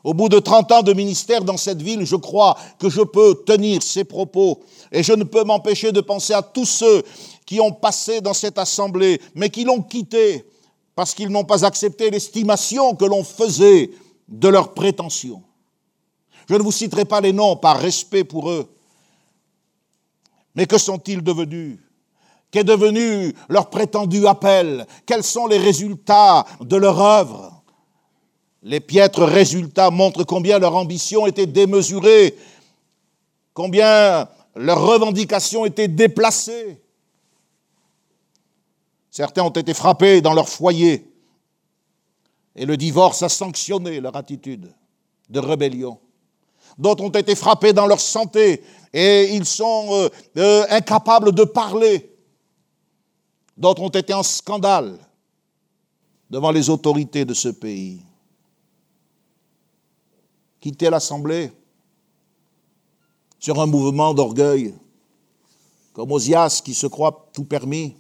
[0.04, 3.44] Au bout de 30 ans de ministère dans cette ville, je crois que je peux
[3.46, 7.04] tenir ces propos et je ne peux m'empêcher de penser à tous ceux
[7.46, 10.46] qui ont passé dans cette assemblée, mais qui l'ont quitté
[11.00, 13.90] parce qu'ils n'ont pas accepté l'estimation que l'on faisait
[14.28, 15.42] de leurs prétentions.
[16.50, 18.70] Je ne vous citerai pas les noms par respect pour eux,
[20.56, 21.80] mais que sont-ils devenus?
[22.52, 24.86] Qu'est devenu leur prétendu appel?
[25.06, 27.64] Quels sont les résultats de leur œuvre?
[28.62, 32.36] Les piètres résultats montrent combien leur ambition était démesurée,
[33.54, 36.82] combien leurs revendications étaient déplacées.
[39.12, 41.12] Certains ont été frappés dans leur foyer
[42.56, 44.74] et le divorce a sanctionné leur attitude
[45.30, 46.00] de rébellion.
[46.78, 52.10] D'autres ont été frappés dans leur santé et ils sont euh, euh, incapables de parler
[53.60, 54.98] D'autres ont été en scandale
[56.30, 58.02] devant les autorités de ce pays.
[60.62, 61.52] Quitter l'Assemblée
[63.38, 64.74] sur un mouvement d'orgueil,
[65.92, 67.98] comme Osias qui se croit tout permis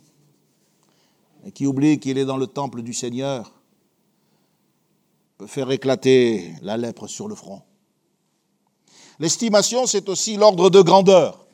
[1.45, 3.51] et qui oublie qu'il est dans le temple du Seigneur,
[5.37, 7.61] peut faire éclater la lèpre sur le front.
[9.19, 11.45] L'estimation, c'est aussi l'ordre de grandeur.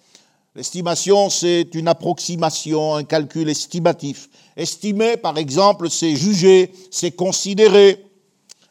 [0.55, 4.29] L'estimation, c'est une approximation, un calcul estimatif.
[4.55, 8.05] Estimer, par exemple, c'est juger, c'est considérer.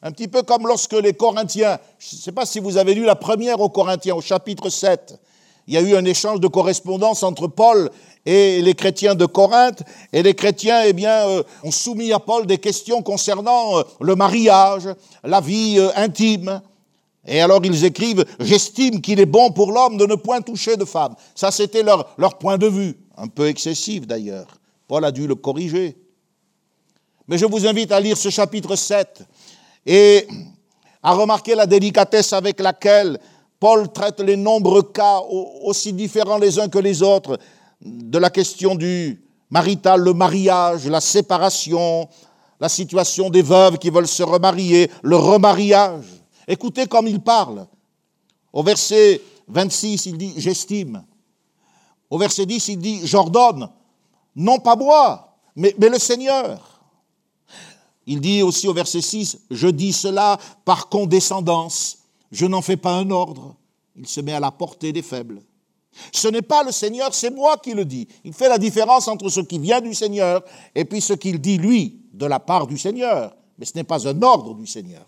[0.00, 3.04] Un petit peu comme lorsque les Corinthiens, je ne sais pas si vous avez lu
[3.04, 5.18] la première aux Corinthiens, au chapitre 7,
[5.66, 7.90] il y a eu un échange de correspondance entre Paul
[8.26, 12.46] et les chrétiens de Corinthe, et les chrétiens, eh bien, euh, ont soumis à Paul
[12.46, 14.88] des questions concernant euh, le mariage,
[15.22, 16.62] la vie euh, intime.
[17.26, 20.84] Et alors ils écrivent, j'estime qu'il est bon pour l'homme de ne point toucher de
[20.84, 21.14] femme.
[21.34, 24.46] Ça, c'était leur, leur point de vue, un peu excessif d'ailleurs.
[24.88, 25.96] Paul a dû le corriger.
[27.26, 29.22] Mais je vous invite à lire ce chapitre 7
[29.86, 30.26] et
[31.02, 33.18] à remarquer la délicatesse avec laquelle
[33.64, 35.22] Paul traite les nombreux cas
[35.62, 37.38] aussi différents les uns que les autres
[37.80, 42.06] de la question du marital, le mariage, la séparation,
[42.60, 46.04] la situation des veuves qui veulent se remarier, le remariage.
[46.46, 47.66] Écoutez comme il parle.
[48.52, 51.02] Au verset 26, il dit J'estime.
[52.10, 53.70] Au verset 10, il dit J'ordonne.
[54.36, 56.82] Non pas moi, mais, le Seigneur.
[58.06, 62.03] Il dit aussi au verset 6, je dis cela par condescendance,
[62.34, 63.54] je n'en fais pas un ordre.
[63.94, 65.40] Il se met à la portée des faibles.
[66.12, 68.08] Ce n'est pas le Seigneur, c'est moi qui le dis.
[68.24, 70.42] Il fait la différence entre ce qui vient du Seigneur
[70.74, 73.36] et puis ce qu'il dit lui de la part du Seigneur.
[73.56, 75.06] Mais ce n'est pas un ordre du Seigneur.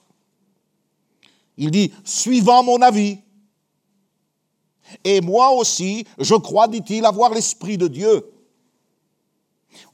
[1.56, 3.18] Il dit, suivant mon avis.
[5.02, 8.30] Et moi aussi, je crois, dit-il, avoir l'Esprit de Dieu.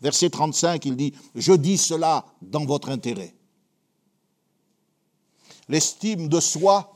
[0.02, 3.34] Verset 35, il dit, je dis cela dans votre intérêt.
[5.66, 6.92] L'estime de soi,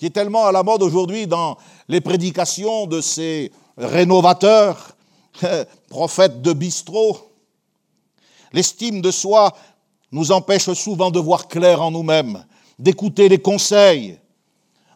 [0.00, 4.96] qui est tellement à la mode aujourd'hui dans les prédications de ces rénovateurs,
[5.90, 7.18] prophètes de bistrot,
[8.50, 9.54] l'estime de soi
[10.10, 12.46] nous empêche souvent de voir clair en nous-mêmes,
[12.78, 14.18] d'écouter les conseils,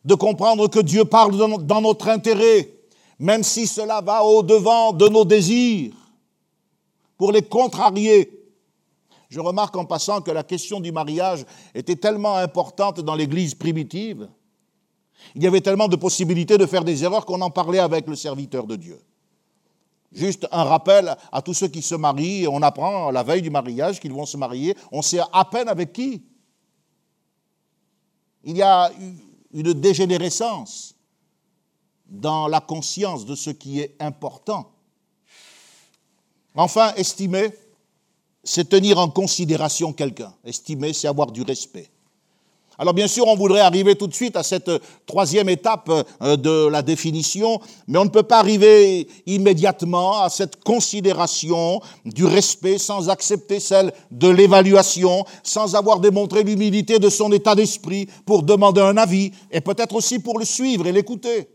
[0.07, 1.36] de comprendre que Dieu parle
[1.66, 2.70] dans notre intérêt,
[3.18, 5.92] même si cela va au-devant de nos désirs
[7.18, 8.30] pour les contrarier.
[9.28, 11.44] Je remarque en passant que la question du mariage
[11.74, 14.30] était tellement importante dans l'Église primitive,
[15.34, 18.16] il y avait tellement de possibilités de faire des erreurs qu'on en parlait avec le
[18.16, 19.00] serviteur de Dieu.
[20.12, 23.98] Juste un rappel à tous ceux qui se marient, on apprend la veille du mariage
[23.98, 26.22] qu'ils vont se marier, on sait à peine avec qui.
[28.44, 28.92] Il y a
[29.52, 30.94] une dégénérescence
[32.06, 34.70] dans la conscience de ce qui est important.
[36.54, 37.50] Enfin, estimer,
[38.44, 40.32] c'est tenir en considération quelqu'un.
[40.44, 41.90] Estimer, c'est avoir du respect.
[42.78, 44.70] Alors bien sûr, on voudrait arriver tout de suite à cette
[45.06, 45.90] troisième étape
[46.22, 52.24] euh, de la définition, mais on ne peut pas arriver immédiatement à cette considération du
[52.24, 58.42] respect sans accepter celle de l'évaluation, sans avoir démontré l'humilité de son état d'esprit pour
[58.42, 61.48] demander un avis et peut-être aussi pour le suivre et l'écouter.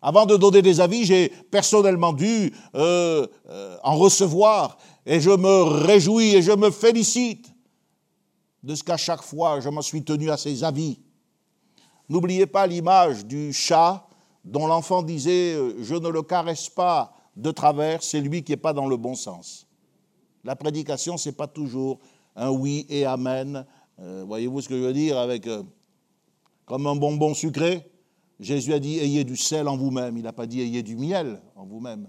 [0.00, 5.62] Avant de donner des avis, j'ai personnellement dû euh, euh, en recevoir et je me
[5.62, 7.55] réjouis et je me félicite
[8.66, 10.98] de ce qu'à chaque fois je m'en suis tenu à ces avis.
[12.08, 14.06] N'oubliez pas l'image du chat
[14.44, 18.56] dont l'enfant disait euh, Je ne le caresse pas de travers, c'est lui qui n'est
[18.56, 19.66] pas dans le bon sens.
[20.42, 22.00] La prédication, ce n'est pas toujours
[22.34, 23.64] un oui et amen.
[23.98, 25.48] Voyez-vous ce que je veux dire avec
[26.66, 27.90] comme un bonbon sucré?
[28.38, 30.16] Jésus a dit ayez du sel en vous-même.
[30.16, 32.08] Il n'a pas dit ayez du miel en vous-même.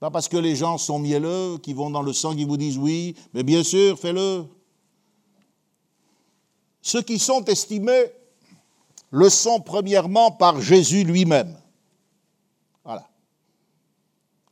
[0.00, 2.76] Pas parce que les gens sont mielleux, qui vont dans le sang, qui vous disent
[2.76, 4.44] oui, mais bien sûr, fais-le.
[6.86, 8.12] Ceux qui sont estimés
[9.10, 11.58] le sont premièrement par Jésus lui-même.
[12.84, 13.08] Voilà.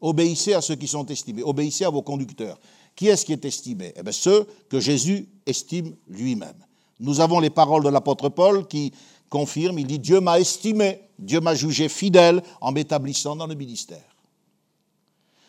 [0.00, 2.58] Obéissez à ceux qui sont estimés, obéissez à vos conducteurs.
[2.96, 3.92] Qui est-ce qui est estimé?
[3.94, 6.56] Eh bien, ceux que Jésus estime lui-même.
[6.98, 8.92] Nous avons les paroles de l'apôtre Paul qui
[9.30, 14.16] confirme, il dit Dieu m'a estimé, Dieu m'a jugé fidèle en m'établissant dans le ministère.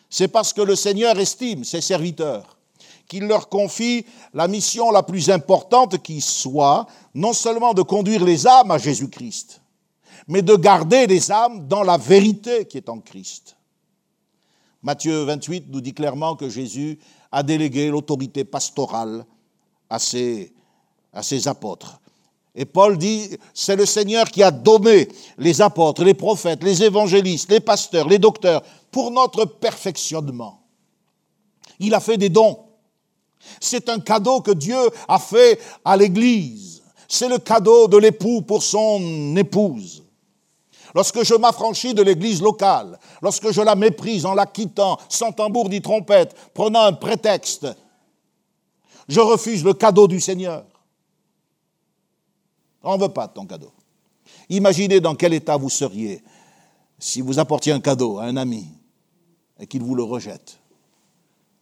[0.07, 2.54] C'est parce que le Seigneur estime ses serviteurs
[3.07, 8.47] qu'il leur confie la mission la plus importante qui soit, non seulement de conduire les
[8.47, 9.61] âmes à Jésus-Christ,
[10.27, 13.55] mais de garder les âmes dans la vérité qui est en Christ.
[14.81, 16.99] Matthieu 28 nous dit clairement que Jésus
[17.31, 19.25] a délégué l'autorité pastorale
[19.89, 20.53] à ses,
[21.11, 21.99] à ses apôtres.
[22.55, 27.51] Et Paul dit, c'est le Seigneur qui a donné les apôtres, les prophètes, les évangélistes,
[27.51, 30.61] les pasteurs, les docteurs, pour notre perfectionnement.
[31.79, 32.64] Il a fait des dons.
[33.59, 34.77] C'est un cadeau que Dieu
[35.07, 36.83] a fait à l'Église.
[37.07, 40.03] C'est le cadeau de l'époux pour son épouse.
[40.93, 45.67] Lorsque je m'affranchis de l'église locale, lorsque je la méprise en la quittant, sans tambour
[45.69, 47.67] ni trompette, prenant un prétexte,
[49.09, 50.65] je refuse le cadeau du Seigneur.
[52.81, 53.73] On ne veut pas ton cadeau.
[54.47, 56.23] Imaginez dans quel état vous seriez
[56.97, 58.65] si vous apportiez un cadeau à un ami
[59.59, 60.59] et qu'il vous le rejette.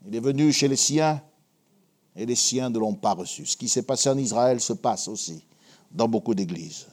[0.05, 1.21] Il est venu chez les siens
[2.15, 3.45] et les siens ne l'ont pas reçu.
[3.45, 5.43] Ce qui s'est passé en Israël se passe aussi
[5.91, 6.87] dans beaucoup d'églises.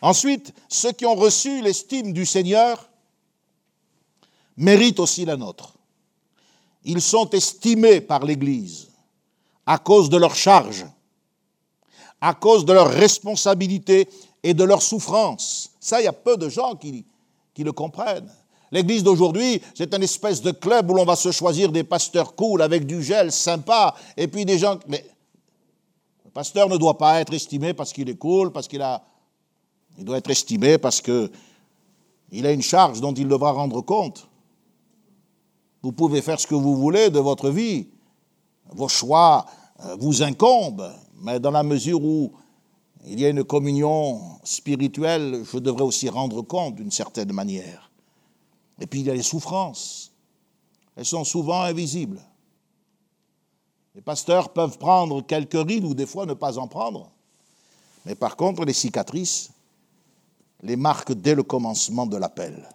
[0.00, 2.88] Ensuite, ceux qui ont reçu l'estime du Seigneur
[4.56, 5.74] méritent aussi la nôtre.
[6.84, 8.88] Ils sont estimés par l'Église
[9.66, 10.86] à cause de leur charge,
[12.20, 14.08] à cause de leur responsabilité
[14.42, 15.70] et de leur souffrance.
[15.80, 17.04] Ça, il y a peu de gens qui,
[17.52, 18.32] qui le comprennent.
[18.72, 22.62] L'église d'aujourd'hui, c'est une espèce de club où l'on va se choisir des pasteurs cool
[22.62, 24.78] avec du gel sympa, et puis des gens.
[24.88, 25.04] Mais
[26.24, 29.02] le pasteur ne doit pas être estimé parce qu'il est cool, parce qu'il a.
[29.98, 31.30] Il doit être estimé parce que
[32.32, 34.28] il a une charge dont il devra rendre compte.
[35.82, 37.88] Vous pouvez faire ce que vous voulez de votre vie.
[38.70, 39.46] Vos choix
[39.84, 40.92] euh, vous incombent,
[41.22, 42.32] mais dans la mesure où
[43.06, 47.85] il y a une communion spirituelle, je devrais aussi rendre compte d'une certaine manière.
[48.80, 50.12] Et puis il y a les souffrances.
[50.96, 52.20] Elles sont souvent invisibles.
[53.94, 57.10] Les pasteurs peuvent prendre quelques rides ou des fois ne pas en prendre.
[58.04, 59.50] Mais par contre, les cicatrices
[60.62, 62.68] les marquent dès le commencement de l'appel.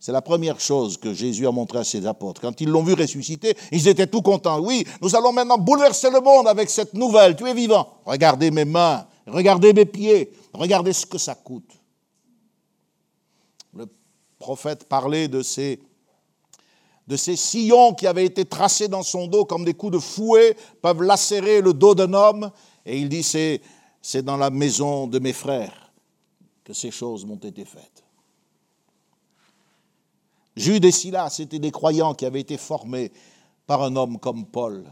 [0.00, 2.40] C'est la première chose que Jésus a montré à ses apôtres.
[2.40, 4.60] Quand ils l'ont vu ressusciter, ils étaient tout contents.
[4.60, 7.34] Oui, nous allons maintenant bouleverser le monde avec cette nouvelle.
[7.34, 7.88] Tu es vivant.
[8.04, 11.77] Regardez mes mains, regardez mes pieds, regardez ce que ça coûte
[14.38, 15.80] prophète parlait de ces,
[17.36, 21.60] sillons qui avaient été tracés dans son dos comme des coups de fouet peuvent lacérer
[21.60, 22.50] le dos d'un homme.
[22.86, 23.60] Et il dit, c'est,
[24.00, 25.92] c'est dans la maison de mes frères
[26.64, 28.04] que ces choses m'ont été faites.
[30.56, 33.12] Jude et Silas étaient des croyants qui avaient été formés
[33.66, 34.84] par un homme comme Paul.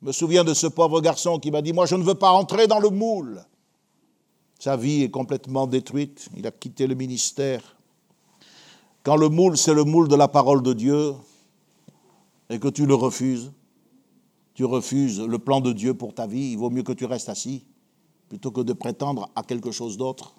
[0.00, 2.30] Je me souviens de ce pauvre garçon qui m'a dit, moi je ne veux pas
[2.30, 3.42] entrer dans le moule.
[4.58, 7.76] Sa vie est complètement détruite, il a quitté le ministère.
[9.02, 11.14] Quand le moule, c'est le moule de la parole de Dieu,
[12.50, 13.52] et que tu le refuses,
[14.54, 17.28] tu refuses le plan de Dieu pour ta vie, il vaut mieux que tu restes
[17.28, 17.64] assis,
[18.28, 20.34] plutôt que de prétendre à quelque chose d'autre.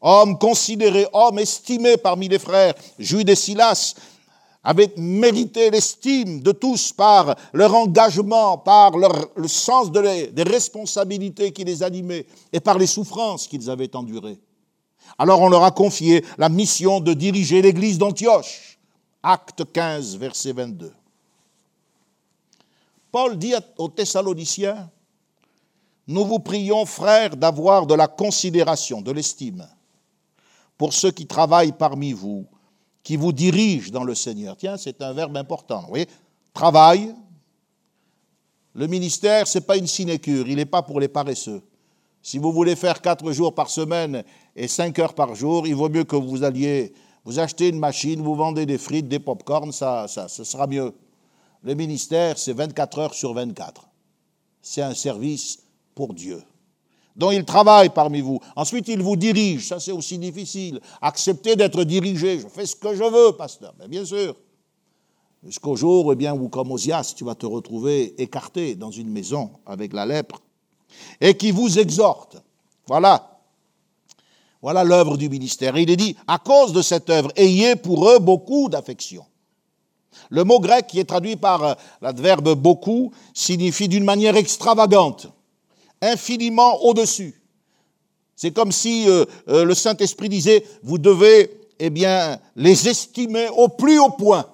[0.00, 3.94] Homme considéré, homme estimé parmi les frères, Jude et Silas,
[4.64, 11.62] avaient mérité l'estime de tous par leur engagement, par le sens de des responsabilités qui
[11.62, 14.40] les animaient et par les souffrances qu'ils avaient endurées.
[15.18, 18.78] Alors on leur a confié la mission de diriger l'église d'Antioche.
[19.22, 20.92] Acte 15, verset 22.
[23.10, 24.90] Paul dit aux Thessaloniciens,
[26.08, 29.66] nous vous prions, frères, d'avoir de la considération, de l'estime,
[30.78, 32.46] pour ceux qui travaillent parmi vous,
[33.02, 34.56] qui vous dirigent dans le Seigneur.
[34.56, 35.82] Tiens, c'est un verbe important.
[35.82, 36.08] Vous voyez,
[36.52, 37.14] travail.
[38.74, 41.62] Le ministère, ce n'est pas une sinécure, il n'est pas pour les paresseux.
[42.22, 44.22] Si vous voulez faire quatre jours par semaine
[44.56, 46.94] et cinq heures par jour, il vaut mieux que vous alliez,
[47.24, 50.94] vous achetez une machine, vous vendez des frites, des pop-corn, ça, ça, sera mieux.
[51.62, 53.86] Le ministère, c'est 24 heures sur 24.
[54.62, 55.58] C'est un service
[55.94, 56.42] pour Dieu.
[57.14, 58.40] Donc il travaille parmi vous.
[58.56, 59.68] Ensuite, il vous dirige.
[59.68, 60.80] Ça, c'est aussi difficile.
[61.02, 62.38] Accepter d'être dirigé.
[62.38, 63.74] Je fais ce que je veux, pasteur.
[63.78, 64.36] Mais bien sûr.
[65.44, 69.50] Jusqu'au jour eh bien, où, comme Osias, tu vas te retrouver écarté dans une maison
[69.66, 70.40] avec la lèpre
[71.20, 72.36] et qui vous exhorte.
[72.86, 73.35] Voilà.
[74.66, 75.76] Voilà l'œuvre du ministère.
[75.76, 79.24] Il est dit, à cause de cette œuvre, ayez pour eux beaucoup d'affection.
[80.28, 85.28] Le mot grec qui est traduit par euh, l'adverbe beaucoup signifie d'une manière extravagante,
[86.02, 87.40] infiniment au-dessus.
[88.34, 91.48] C'est comme si euh, euh, le Saint-Esprit disait, vous devez
[91.78, 94.46] eh bien, les estimer au plus haut point.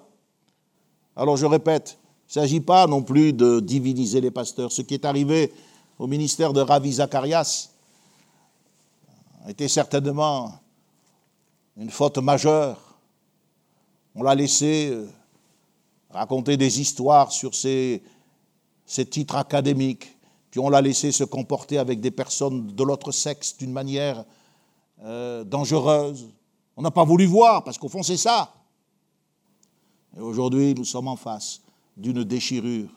[1.16, 1.96] Alors je répète,
[2.28, 4.72] il ne s'agit pas non plus de diviniser les pasteurs.
[4.72, 5.54] Ce qui est arrivé
[5.98, 7.71] au ministère de Ravi Zacharias
[9.48, 10.52] était certainement
[11.76, 12.98] une faute majeure.
[14.14, 15.08] On l'a laissé euh,
[16.10, 18.02] raconter des histoires sur ses,
[18.86, 20.16] titres académiques,
[20.50, 24.24] puis on l'a laissé se comporter avec des personnes de l'autre sexe d'une manière
[25.02, 26.28] euh, dangereuse.
[26.76, 28.52] On n'a pas voulu voir, parce qu'au fond c'est ça.
[30.16, 31.62] Et aujourd'hui, nous sommes en face
[31.96, 32.90] d'une déchirure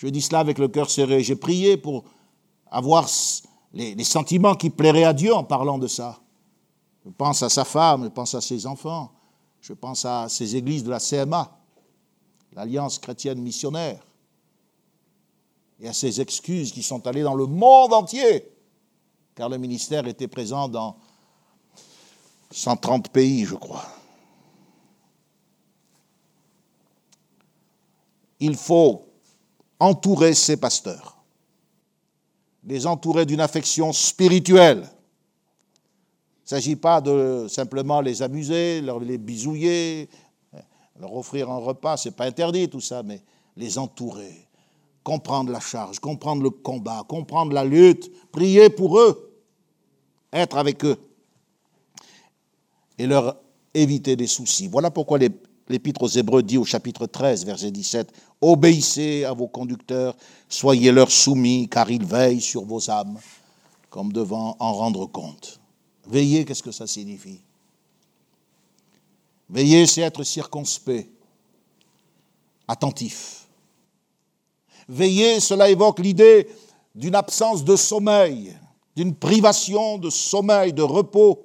[0.00, 1.22] je dis cela avec le cœur serré.
[1.22, 2.04] J'ai prié pour
[2.70, 3.06] avoir
[3.72, 6.20] les, sentiments qui plairaient à Dieu en parlant de ça.
[7.04, 9.12] Je pense à sa femme, je pense à ses enfants,
[9.60, 11.58] je pense à ces églises de la CMA,
[12.52, 14.04] l'Alliance chrétienne missionnaire,
[15.80, 18.50] et à ces excuses qui sont allées dans le monde entier,
[19.34, 20.96] car le ministère était présent dans
[22.50, 23.86] 130 pays, je crois.
[28.40, 29.06] Il faut
[29.78, 31.19] entourer ses pasteurs,
[32.64, 34.80] les entourer d'une affection spirituelle.
[34.82, 40.08] Il ne s'agit pas de simplement les amuser, les bisouiller,
[40.98, 43.22] leur offrir un repas, ce n'est pas interdit tout ça, mais
[43.56, 44.48] les entourer,
[45.02, 49.42] comprendre la charge, comprendre le combat, comprendre la lutte, prier pour eux,
[50.32, 50.98] être avec eux
[52.98, 53.36] et leur
[53.72, 54.68] éviter des soucis.
[54.68, 55.18] Voilà pourquoi
[55.70, 60.16] l'Épître aux Hébreux dit au chapitre 13, verset 17, Obéissez à vos conducteurs,
[60.48, 63.18] soyez leur soumis, car ils veillent sur vos âmes,
[63.88, 65.60] comme devant en rendre compte.
[66.08, 67.40] Veiller, qu'est-ce que ça signifie?
[69.48, 71.08] Veiller, c'est être circonspect,
[72.66, 73.46] attentif.
[74.88, 76.48] Veiller, cela évoque l'idée
[76.96, 78.56] d'une absence de sommeil,
[78.96, 81.44] d'une privation de sommeil, de repos.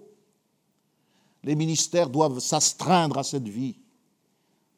[1.43, 3.75] Les ministères doivent s'astreindre à cette vie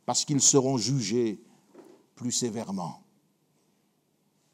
[0.07, 1.37] parce qu'ils seront jugés
[2.15, 3.03] plus sévèrement.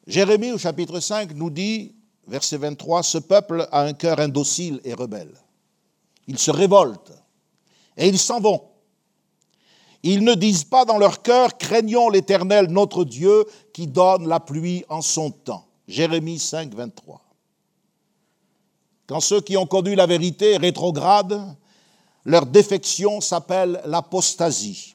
[0.07, 1.93] Jérémie au chapitre 5 nous dit,
[2.27, 5.35] verset 23, Ce peuple a un cœur indocile et rebelle.
[6.27, 7.13] Ils se révoltent
[7.95, 8.63] et ils s'en vont.
[10.01, 14.83] Ils ne disent pas dans leur cœur, craignons l'Éternel notre Dieu qui donne la pluie
[14.89, 15.67] en son temps.
[15.87, 17.21] Jérémie 5, 23.
[19.05, 21.55] Quand ceux qui ont connu la vérité rétrogradent,
[22.25, 24.92] leur défection s'appelle l'apostasie.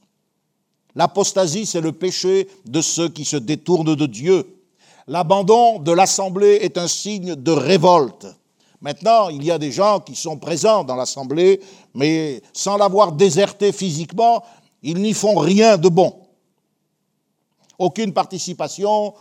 [0.94, 4.58] L'apostasie, c'est le péché de ceux qui se détournent de Dieu.
[5.06, 8.26] L'abandon de l'assemblée est un signe de révolte.
[8.80, 11.60] Maintenant, il y a des gens qui sont présents dans l'assemblée,
[11.94, 14.44] mais sans l'avoir déserté physiquement,
[14.82, 16.14] ils n'y font rien de bon.
[17.78, 19.14] Aucune participation,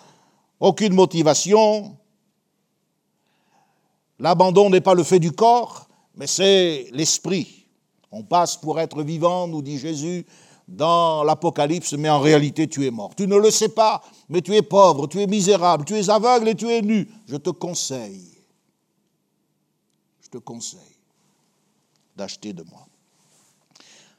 [0.60, 1.96] aucune motivation.
[4.20, 7.66] L'abandon n'est pas le fait du corps, mais c'est l'esprit.
[8.12, 10.26] On passe pour être vivant, nous dit Jésus
[10.68, 13.16] dans l'Apocalypse, mais en réalité tu es mort.
[13.16, 16.50] Tu ne le sais pas, mais tu es pauvre, tu es misérable, tu es aveugle
[16.50, 17.10] et tu es nu.
[17.28, 18.38] Je te conseille,
[20.22, 20.80] je te conseille
[22.16, 22.86] d'acheter de moi.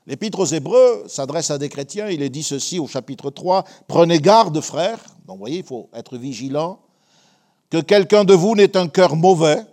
[0.07, 4.21] L'Épître aux Hébreux s'adresse à des chrétiens, il est dit ceci au chapitre 3, Prenez
[4.21, 6.81] garde, frères, donc vous voyez, il faut être vigilant,
[7.69, 9.67] que quelqu'un de vous n'ait un cœur mauvais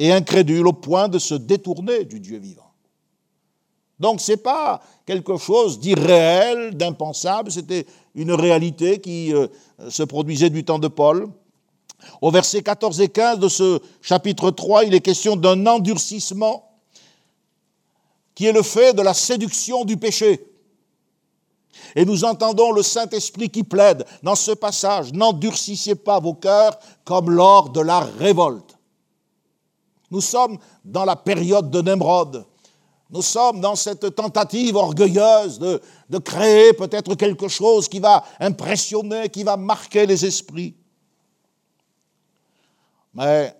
[0.00, 2.73] et incrédule au point de se détourner du Dieu vivant.
[4.00, 9.46] Donc ce n'est pas quelque chose d'irréel, d'impensable, c'était une réalité qui euh,
[9.88, 11.28] se produisait du temps de Paul.
[12.20, 16.70] Au verset 14 et 15 de ce chapitre 3, il est question d'un endurcissement
[18.34, 20.50] qui est le fait de la séduction du péché.
[21.96, 27.30] Et nous entendons le Saint-Esprit qui plaide dans ce passage, n'endurcissez pas vos cœurs comme
[27.30, 28.76] lors de la révolte.
[30.10, 32.44] Nous sommes dans la période de Nemrod.
[33.14, 39.44] Nous sommes dans cette tentative orgueilleuse de, créer peut-être quelque chose qui va impressionner, qui
[39.44, 40.74] va marquer les esprits.
[43.14, 43.54] Mais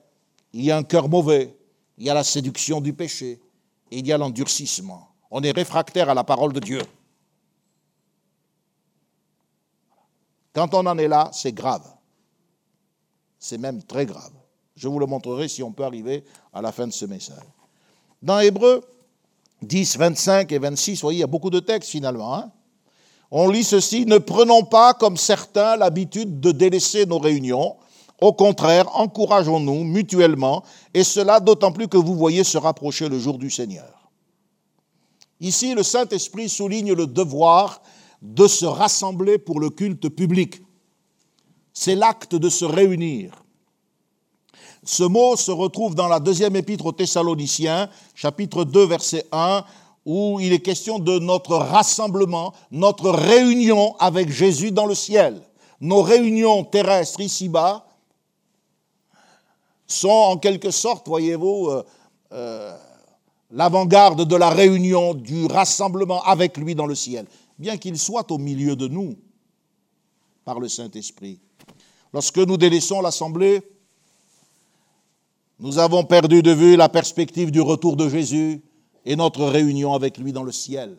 [0.52, 1.56] il y a un cœur mauvais,
[1.96, 3.40] il y a la séduction du péché,
[3.92, 5.08] il y a l'endurcissement.
[5.30, 6.82] On est réfractaire à la parole de Dieu.
[10.52, 11.94] Quand on en est là, c'est grave.
[13.38, 14.32] C'est même très grave.
[14.74, 17.44] Je vous le montrerai si on peut arriver à la fin de ce message.
[18.20, 18.82] Dans Hébreu
[19.64, 22.34] 10, 25 et 26, vous voyez, il y a beaucoup de textes finalement.
[22.34, 22.50] Hein.
[23.30, 27.76] on lit ceci, ne prenons pas comme certains l'habitude de délaisser nos réunions,
[28.20, 33.38] au contraire, encourageons-nous mutuellement, et cela d'autant plus que vous voyez se rapprocher le jour
[33.38, 34.10] du Seigneur.
[35.40, 37.82] Ici, le Saint-Esprit souligne le devoir
[38.22, 40.62] de se rassembler pour le culte public.
[41.72, 43.43] C'est l'acte de se réunir.
[44.84, 49.64] Ce mot se retrouve dans la deuxième épître aux Thessaloniciens, chapitre 2, verset 1,
[50.04, 55.40] où il est question de notre rassemblement, notre réunion avec Jésus dans le ciel.
[55.80, 57.86] Nos réunions terrestres ici-bas
[59.86, 61.82] sont en quelque sorte, voyez-vous, euh,
[62.32, 62.76] euh,
[63.50, 67.26] l'avant-garde de la réunion, du rassemblement avec lui dans le ciel,
[67.58, 69.14] bien qu'il soit au milieu de nous
[70.44, 71.40] par le Saint-Esprit.
[72.12, 73.62] Lorsque nous délaissons l'assemblée,
[75.58, 78.62] nous avons perdu de vue la perspective du retour de Jésus
[79.04, 80.96] et notre réunion avec lui dans le ciel.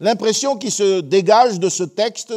[0.00, 2.34] L'impression qui se dégage de ce texte,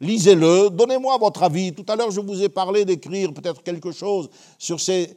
[0.00, 1.72] lisez-le, donnez-moi votre avis.
[1.72, 5.14] Tout à l'heure, je vous ai parlé d'écrire peut-être quelque chose sur ces,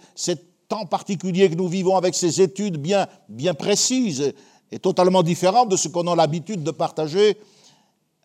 [0.69, 4.33] temps particuliers que nous vivons avec ces études bien, bien précises
[4.71, 7.37] et totalement différentes de ce qu'on a l'habitude de partager.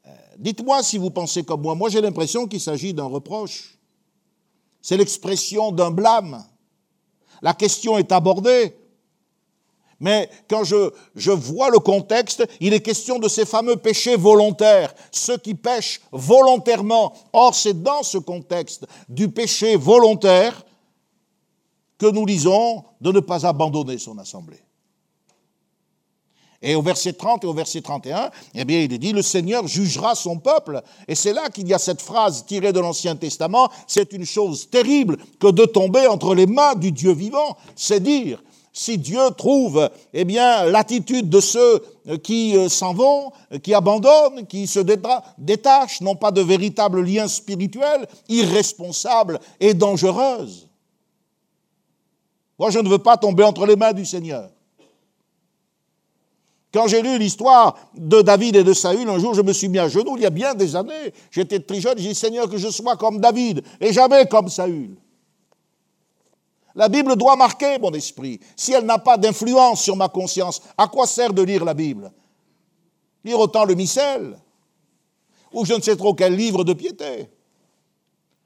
[0.07, 1.75] Euh, dites-moi si vous pensez comme moi.
[1.75, 3.77] Moi, j'ai l'impression qu'il s'agit d'un reproche.
[4.81, 6.45] C'est l'expression d'un blâme.
[7.43, 8.77] La question est abordée.
[9.99, 15.39] Mais quand je, vois le contexte, il est question de ces fameux péchés volontaires, ceux
[15.39, 17.15] qui pêchent volontairement.
[17.33, 20.65] Or, c'est dans ce contexte du péché volontaire
[21.99, 24.66] que nous lisons de ne pas abandonner son assemblée.
[26.67, 29.69] Et au verset 30 et au verset 31, eh bien, il est dit, le Seigneur
[29.69, 30.83] jugera son peuple.
[31.07, 34.69] Et c'est là qu'il y a cette phrase tirée de l'Ancien Testament, c'est une chose
[34.69, 37.57] terrible que de tomber entre les mains du Dieu vivant.
[37.77, 38.43] C'est dire,
[38.73, 41.85] si Dieu trouve eh bien l'attitude de ceux
[42.25, 43.31] qui euh, s'en vont,
[43.63, 44.81] qui abandonnent, qui se
[45.39, 50.69] détachent, n'ont pas de véritable lien spirituel, irresponsable et dangereuse.
[52.59, 54.51] Moi, je ne veux pas tomber entre les mains du Seigneur.
[56.77, 59.79] Quand j'ai lu l'histoire de David et de Saül, un jour je me suis mis
[59.79, 62.59] à genoux, il y a bien des années, j'étais très jeune, j'ai dit Seigneur que
[62.59, 64.95] je sois comme David et jamais comme Saül.
[66.75, 68.41] La Bible doit marquer mon esprit.
[68.55, 72.13] Si elle n'a pas d'influence sur ma conscience, à quoi sert de lire la Bible?
[73.25, 74.37] Lire autant le missel
[75.55, 77.31] ou je ne sais trop quel livre de piété.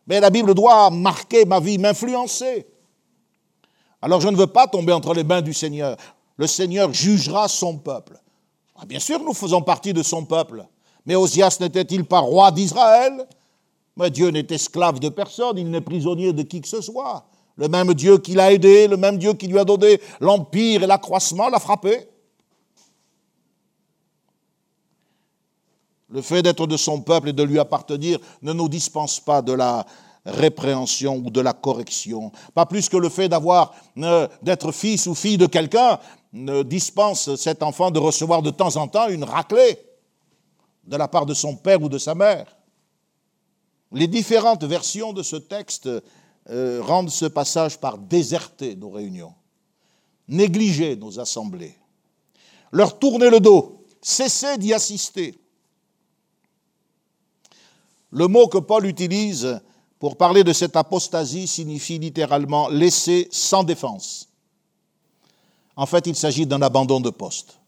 [0.07, 2.65] Mais la Bible doit marquer ma vie, m'influencer.
[4.01, 5.97] Alors je ne veux pas tomber entre les mains du Seigneur.
[6.41, 8.19] Le Seigneur jugera son peuple.
[8.75, 10.65] Ah, bien sûr, nous faisons partie de son peuple.
[11.05, 13.27] Mais Osias n'était-il pas roi d'Israël?
[13.95, 17.27] Mais Dieu n'est esclave de personne, il n'est prisonnier de qui que ce soit.
[17.57, 20.87] Le même Dieu qui l'a aidé, le même Dieu qui lui a donné l'empire et
[20.87, 22.09] l'accroissement l'a frappé.
[26.09, 29.53] Le fait d'être de son peuple et de lui appartenir ne nous dispense pas de
[29.53, 29.85] la
[30.25, 32.33] répréhension ou de la correction.
[32.55, 35.99] Pas plus que le fait d'avoir, euh, d'être fils ou fille de quelqu'un
[36.33, 39.79] ne dispense cet enfant de recevoir de temps en temps une raclée
[40.85, 42.57] de la part de son père ou de sa mère.
[43.93, 45.89] Les différentes versions de ce texte
[46.49, 49.35] euh, rendent ce passage par déserter nos réunions,
[50.29, 51.77] négliger nos assemblées,
[52.73, 55.35] leur tourner le dos, cesser d'y assister.
[58.11, 59.61] Le mot que Paul utilise
[59.99, 64.30] pour parler de cette apostasie signifie littéralement laisser sans défense.
[65.81, 67.59] En fait, il s'agit d'un abandon de poste.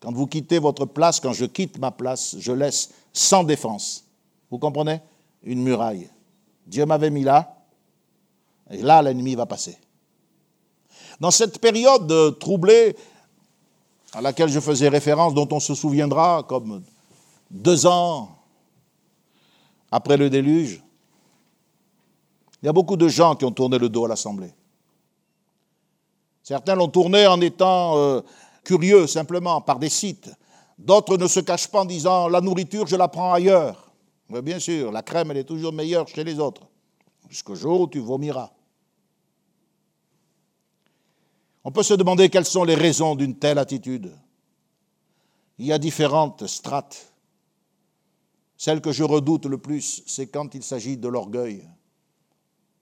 [0.00, 4.04] Quand vous quittez votre place, quand je quitte ma place, je laisse sans défense.
[4.50, 4.98] Vous comprenez?
[5.44, 6.10] Une muraille.
[6.66, 7.56] Dieu m'avait mis là,
[8.68, 9.78] et là, l'ennemi va passer.
[11.20, 12.96] Dans cette période troublée
[14.12, 16.82] à laquelle je faisais référence, dont on se souviendra comme
[17.48, 18.40] deux ans
[19.92, 20.82] après le déluge,
[22.60, 24.52] il y a beaucoup de gens qui ont tourné le dos à l'Assemblée.
[26.50, 28.22] Certains l'ont tourné en étant euh,
[28.64, 30.28] curieux simplement par des sites.
[30.76, 33.92] D'autres ne se cachent pas en disant la nourriture, je la prends ailleurs.
[34.28, 36.62] Mais bien sûr, la crème, elle est toujours meilleure chez les autres.
[37.28, 38.50] Jusqu'au jour où tu vomiras.
[41.62, 44.12] On peut se demander quelles sont les raisons d'une telle attitude.
[45.56, 47.12] Il y a différentes strates.
[48.56, 51.64] Celle que je redoute le plus, c'est quand il s'agit de l'orgueil,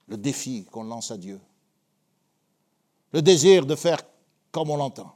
[0.07, 1.39] le défi qu'on lance à Dieu,
[3.11, 3.99] le désir de faire
[4.51, 5.15] comme on l'entend.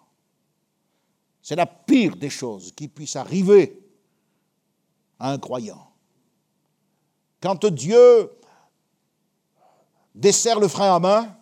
[1.41, 3.80] C'est la pire des choses qui puisse arriver
[5.20, 5.91] à un croyant.
[7.41, 8.32] Quand Dieu
[10.16, 11.36] dessert le frein à main,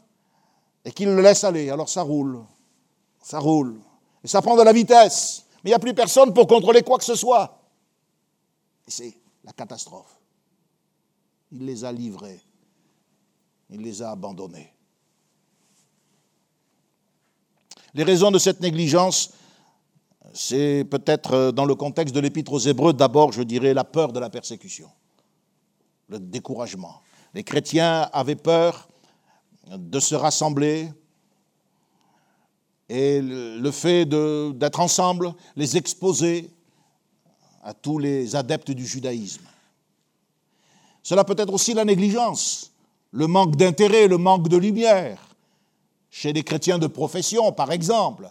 [0.83, 1.69] et qu'il le laisse aller.
[1.69, 2.43] Alors ça roule,
[3.21, 3.79] ça roule.
[4.23, 5.45] Et ça prend de la vitesse.
[5.63, 7.59] Mais il n'y a plus personne pour contrôler quoi que ce soit.
[8.87, 10.19] Et c'est la catastrophe.
[11.51, 12.41] Il les a livrés.
[13.69, 14.73] Il les a abandonnés.
[17.93, 19.31] Les raisons de cette négligence,
[20.33, 24.19] c'est peut-être dans le contexte de l'épître aux Hébreux, d'abord, je dirais, la peur de
[24.19, 24.89] la persécution,
[26.07, 27.01] le découragement.
[27.33, 28.87] Les chrétiens avaient peur
[29.69, 30.89] de se rassembler
[32.87, 36.49] et le fait d'être ensemble, les exposer
[37.63, 39.45] à tous les adeptes du judaïsme.
[41.03, 42.71] Cela peut être aussi la négligence,
[43.11, 45.30] le manque d'intérêt, le manque de lumière.
[46.11, 48.29] Chez les chrétiens de profession, par exemple,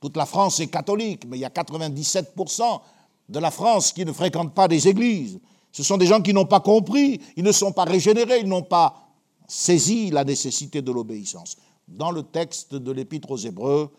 [0.00, 2.80] toute la France est catholique, mais il y a 97%
[3.28, 5.38] de la France qui ne fréquentent pas des églises.
[5.70, 8.62] Ce sont des gens qui n'ont pas compris, ils ne sont pas régénérés, ils n'ont
[8.64, 9.08] pas
[9.46, 11.56] saisit la nécessité de l'obéissance.
[11.86, 13.90] Dans le texte de l'Épître aux Hébreux,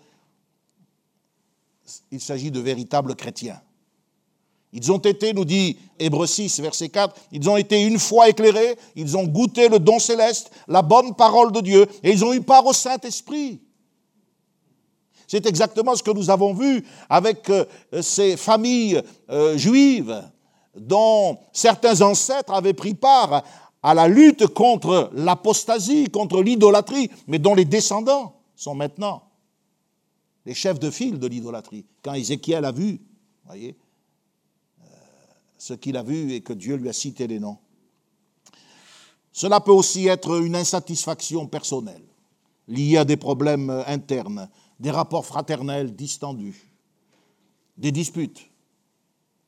[2.12, 3.62] il s'agit de véritables chrétiens.
[4.72, 8.78] Ils ont été, nous dit Hébreux 6, verset 4, ils ont été une fois éclairés,
[8.96, 12.42] ils ont goûté le don céleste, la bonne parole de Dieu, et ils ont eu
[12.42, 13.62] part au Saint-Esprit.
[15.28, 17.66] C'est exactement ce que nous avons vu avec euh,
[18.02, 20.24] ces familles euh, juives
[20.76, 23.44] dont certains ancêtres avaient pris part
[23.82, 29.24] à la lutte contre l'apostasie, contre l'idolâtrie, mais dont les descendants sont maintenant
[30.46, 31.86] les chefs de file de l'idolâtrie.
[32.04, 33.00] Quand Ézéchiel a vu,
[33.46, 33.78] voyez,
[35.60, 37.58] ce qu'il a vu et que Dieu lui a cité les noms.
[39.32, 42.02] Cela peut aussi être une insatisfaction personnelle,
[42.68, 44.50] liée à des problèmes internes,
[44.80, 46.74] des rapports fraternels distendus,
[47.78, 48.50] des disputes.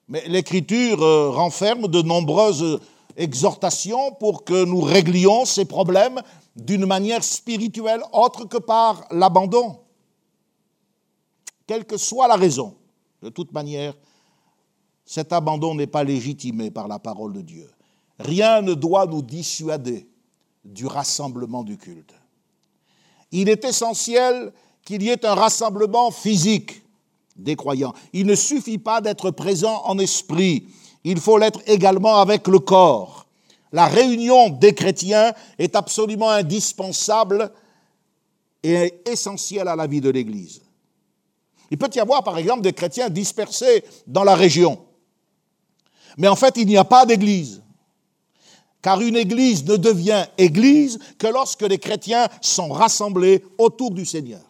[0.08, 2.80] Mais l'Écriture euh, renferme de nombreuses
[3.18, 6.22] exhortation pour que nous réglions ces problèmes
[6.56, 9.80] d'une manière spirituelle autre que par l'abandon.
[11.68, 12.76] Quelle que soit la raison,
[13.22, 13.94] de toute manière,
[15.12, 17.70] cet abandon n'est pas légitimé par la parole de Dieu.
[18.18, 20.08] Rien ne doit nous dissuader
[20.64, 22.14] du rassemblement du culte.
[23.34, 24.54] Il est essentiel
[24.86, 26.82] qu'il y ait un rassemblement physique
[27.36, 27.92] des croyants.
[28.14, 30.68] Il ne suffit pas d'être présent en esprit,
[31.04, 33.26] il faut l'être également avec le corps.
[33.74, 37.52] La réunion des chrétiens est absolument indispensable
[38.64, 40.62] et essentielle à la vie de l'Église.
[41.70, 44.80] Il peut y avoir, par exemple, des chrétiens dispersés dans la région.
[46.18, 47.62] Mais en fait, il n'y a pas d'église.
[48.82, 54.42] Car une église ne devient église que lorsque les chrétiens sont rassemblés autour du Seigneur.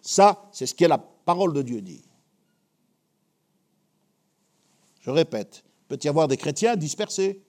[0.00, 2.02] Ça, c'est ce que la parole de Dieu dit.
[5.00, 7.42] Je répète, peut y avoir des chrétiens dispersés.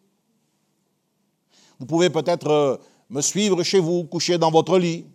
[1.79, 2.77] Vous pouvez peut-être euh,
[3.09, 5.05] me suivre chez vous, coucher dans votre lit.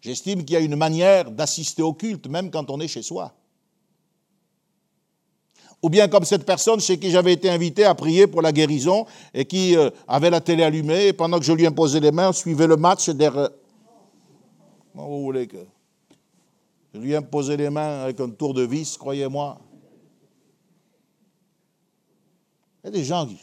[0.00, 3.34] J'estime qu'il y a une manière d'assister au culte, même quand on est chez soi.
[5.82, 9.06] Ou bien comme cette personne chez qui j'avais été invité à prier pour la guérison
[9.32, 12.32] et qui euh, avait la télé allumée et pendant que je lui imposais les mains,
[12.32, 13.50] suivait le match derrière.
[14.92, 15.58] Comment vous voulez que.
[16.94, 19.60] Je lui imposais les mains avec un tour de vis, croyez-moi.
[22.82, 23.38] Il y a des gens qui ne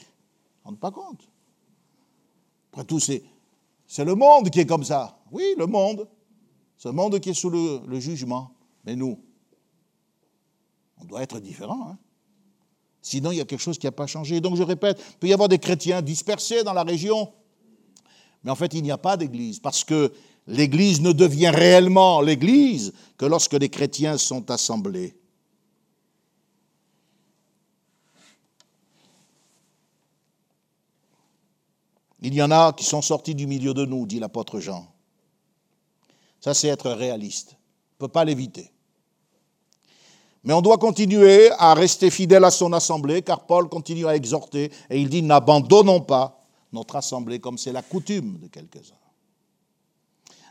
[0.64, 1.30] rendent pas compte.
[2.74, 3.24] Après tout, c'est,
[4.00, 5.18] le monde qui est comme ça.
[5.32, 6.10] Oui, le monde.
[6.78, 8.52] C'est le monde qui est sous le, jugement.
[8.84, 9.18] Mais nous,
[11.00, 11.92] on doit être différents.
[11.92, 11.98] Hein.
[13.06, 14.41] Sinon, il y a quelque chose qui n'a pas changé.
[14.41, 17.32] Donc, je répète, il peut y avoir des chrétiens dispersés dans la région.
[18.43, 20.12] Mais en fait, il n'y a pas d'église parce que
[20.47, 25.16] l'Église ne devient réellement l'Église que lorsque les chrétiens sont assemblés.
[32.22, 34.91] Il y en a qui sont sortis du milieu de nous, dit l'apôtre Jean.
[36.39, 37.51] Ça, c'est être réaliste.
[37.51, 38.72] On ne peut pas l'éviter.
[40.46, 44.72] Mais on doit continuer à rester fidèle à son assemblée, car Paul continue à exhorter,
[44.91, 48.93] et il dit, n'abandonnons pas notre assemblée comme c'est la coutume de quelques-uns.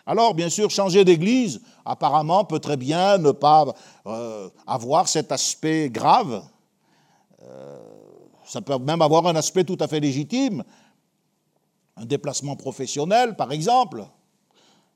[0.05, 3.72] Alors, bien sûr, changer d'église, apparemment, peut très bien ne pas
[4.07, 6.42] euh, avoir cet aspect grave.
[7.42, 7.78] Euh,
[8.45, 10.64] ça peut même avoir un aspect tout à fait légitime.
[11.97, 14.05] Un déplacement professionnel, par exemple,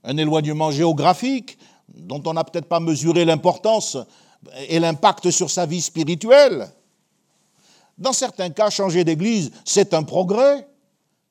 [0.02, 1.56] un éloignement géographique
[1.88, 3.96] dont on n'a peut-être pas mesuré l'importance
[4.68, 6.70] et l'impact sur sa vie spirituelle.
[7.96, 10.66] Dans certains cas, changer d'église, c'est un progrès.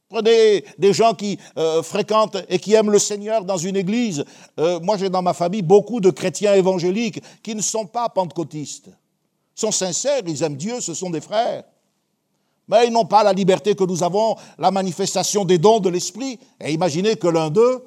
[0.10, 4.24] Prenez des gens qui euh, fréquentent et qui aiment le Seigneur dans une église.
[4.60, 8.88] Euh, moi, j'ai dans ma famille beaucoup de chrétiens évangéliques qui ne sont pas pentecôtistes.
[8.88, 11.64] Ils sont sincères, ils aiment Dieu, ce sont des frères.
[12.70, 16.39] Mais ils n'ont pas la liberté que nous avons, la manifestation des dons de l'Esprit.
[16.62, 17.86] Et imaginez que l'un d'eux,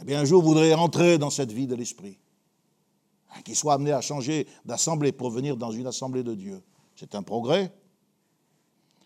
[0.00, 2.18] eh bien, un jour, voudrait entrer dans cette vie de l'Esprit.
[3.44, 6.62] Qu'il soit amené à changer d'assemblée pour venir dans une assemblée de Dieu.
[6.96, 7.72] C'est un progrès.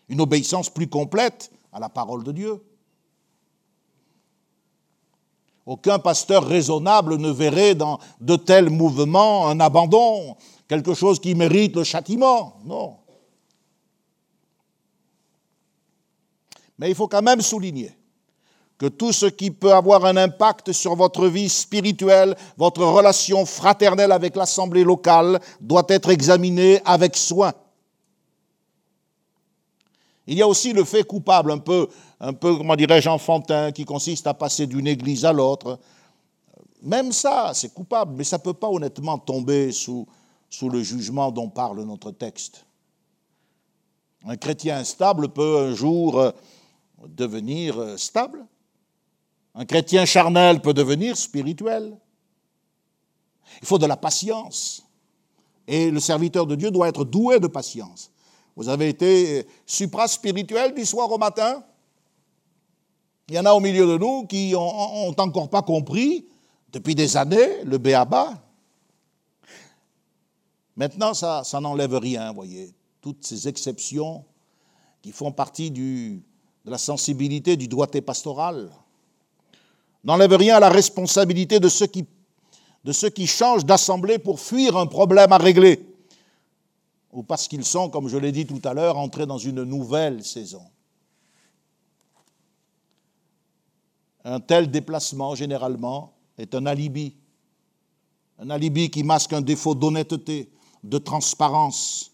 [0.09, 2.61] Une obéissance plus complète à la parole de Dieu.
[5.65, 11.75] Aucun pasteur raisonnable ne verrait dans de tels mouvements un abandon, quelque chose qui mérite
[11.75, 12.57] le châtiment.
[12.63, 12.97] Non.
[16.79, 17.91] Mais il faut quand même souligner
[18.77, 24.11] que tout ce qui peut avoir un impact sur votre vie spirituelle, votre relation fraternelle
[24.11, 27.53] avec l'assemblée locale, doit être examiné avec soin.
[30.27, 31.87] Il y a aussi le fait coupable, un peu,
[32.19, 35.79] un peu comment dirais-je, enfantin, qui consiste à passer d'une église à l'autre.
[36.83, 40.05] Même ça, c'est coupable, mais ça ne peut pas honnêtement tomber sous,
[40.49, 42.65] sous le jugement dont parle notre texte.
[44.25, 46.31] Un chrétien stable peut un jour euh,
[47.07, 48.45] devenir euh, stable.
[49.59, 51.97] Un chrétien charnel peut devenir spirituel.
[53.59, 54.83] Il faut de la patience.
[55.67, 58.11] Et le serviteur de Dieu doit être doué de patience.
[58.55, 61.63] Vous avez été supra-spirituel du soir au matin.
[63.29, 66.27] Il y en a au milieu de nous qui n'ont encore pas compris,
[66.71, 68.39] depuis des années, le béaba.
[70.75, 72.71] Maintenant, ça, n'enlève rien, voyez.
[73.01, 74.23] Toutes ces exceptions
[75.01, 76.21] qui font partie de
[76.65, 78.69] la sensibilité du doigté pastoral
[80.07, 85.37] n'enlèvent rien à la responsabilité de ceux qui changent d'assemblée pour fuir un problème à
[85.37, 85.87] régler
[87.17, 90.23] ou parce qu'ils sont, comme je l'ai dit tout à l'heure, entrés dans une nouvelle
[90.23, 90.61] saison.
[94.23, 97.15] Un tel déplacement, généralement, est un alibi.
[98.39, 100.51] Un alibi qui masque un défaut d'honnêteté,
[100.83, 102.11] de transparence.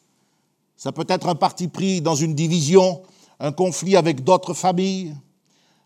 [0.78, 3.04] Ça peut être un parti pris dans une division,
[3.42, 5.16] un conflit avec d'autres familles,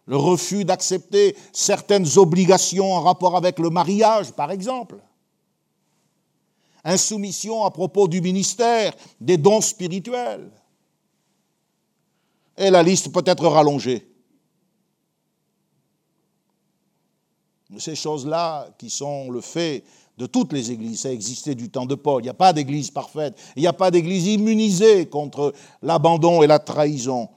[0.07, 4.97] le refus d'accepter certaines obligations en rapport avec le mariage, par exemple,
[6.83, 10.49] insoumission à propos du ministère, des dons spirituels.
[12.57, 14.09] Et la liste peut être rallongée.
[17.77, 19.83] Ces choses-là qui sont le fait
[20.17, 22.21] de toutes les églises, ça existait du temps de Paul.
[22.21, 26.47] Il n'y a pas d'église parfaite, il n'y a pas d'église immunisée contre l'abandon et
[26.47, 27.27] la trahison.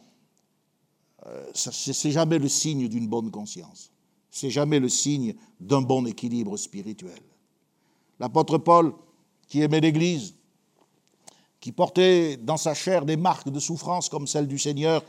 [1.26, 3.90] Euh, c'est jamais le signe d'une bonne conscience.
[4.30, 7.20] C'est jamais le signe d'un bon équilibre spirituel.
[8.18, 8.94] L'apôtre Paul,
[9.48, 10.34] qui aimait l'Église,
[11.60, 15.02] qui portait dans sa chair des marques de souffrance comme celle du Seigneur,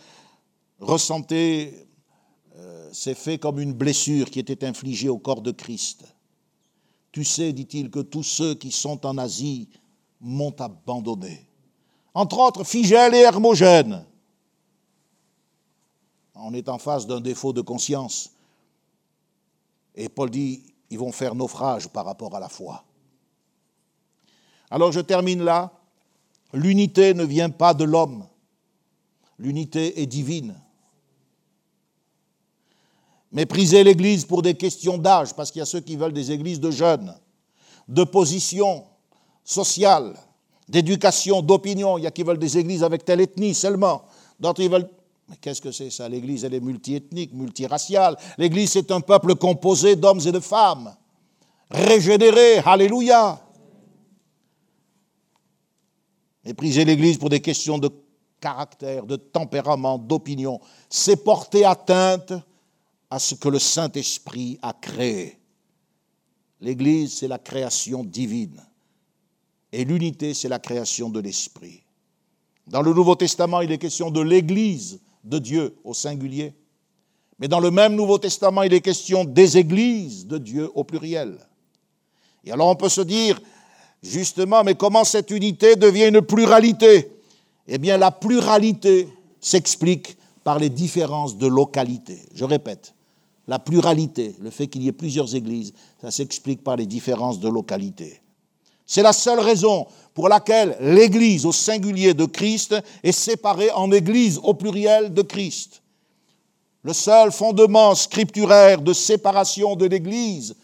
[0.79, 1.87] ressentait
[2.57, 6.03] euh, ces faits comme une blessure qui était infligée au corps de Christ.
[7.11, 9.69] Tu sais, dit-il, que tous ceux qui sont en Asie
[10.19, 11.47] m'ont abandonné.
[12.13, 14.05] Entre autres, Figel et Hermogène,
[16.43, 18.31] on est en face d'un défaut de conscience.
[19.95, 22.83] Et Paul dit, ils vont faire naufrage par rapport à la foi.
[24.69, 25.71] Alors je termine là.
[26.53, 28.25] L'unité ne vient pas de l'homme.
[29.39, 30.55] L'unité est divine.
[33.31, 36.59] Mépriser l'Église pour des questions d'âge, parce qu'il y a ceux qui veulent des églises
[36.59, 37.15] de jeunes,
[37.87, 38.85] de position
[39.45, 40.13] sociale,
[40.67, 41.97] d'éducation, d'opinion.
[41.97, 44.03] Il y a qui veulent des églises avec telle ethnie seulement.
[44.39, 44.89] D'autres, ils veulent
[45.31, 46.09] mais qu'est-ce que c'est ça?
[46.09, 48.17] L'Église, elle est multiethnique, multiraciale.
[48.37, 50.93] L'Église, c'est un peuple composé d'hommes et de femmes,
[51.69, 52.57] régénérés.
[52.57, 53.41] Alléluia.
[56.43, 57.89] Mépriser l'Église pour des questions de
[58.41, 60.59] caractère, de tempérament, d'opinion,
[60.89, 62.33] c'est porter atteinte
[63.09, 65.39] à ce que le Saint-Esprit a créé.
[66.59, 68.61] L'Église, c'est la création divine.
[69.71, 71.83] Et l'unité, c'est la création de l'Esprit.
[72.67, 76.53] Dans le Nouveau Testament, il est question de l'Église de Dieu au singulier.
[77.39, 81.37] Mais dans le même Nouveau Testament, il est question des églises de Dieu au pluriel.
[82.43, 83.41] Et alors on peut se dire,
[84.03, 87.11] justement, mais comment cette unité devient une pluralité?
[87.67, 89.07] Eh bien, la pluralité
[89.39, 92.19] s'explique par les différences de localité.
[92.33, 92.93] Je répète,
[93.47, 97.49] la pluralité, le fait qu'il y ait plusieurs églises, ça s'explique par les différences de
[97.49, 98.21] localité.
[98.91, 104.37] C'est la seule raison pour laquelle l'Église au singulier de Christ est séparée en Église
[104.43, 105.81] au pluriel de Christ.
[106.83, 110.57] Le seul fondement scripturaire de séparation de l'Église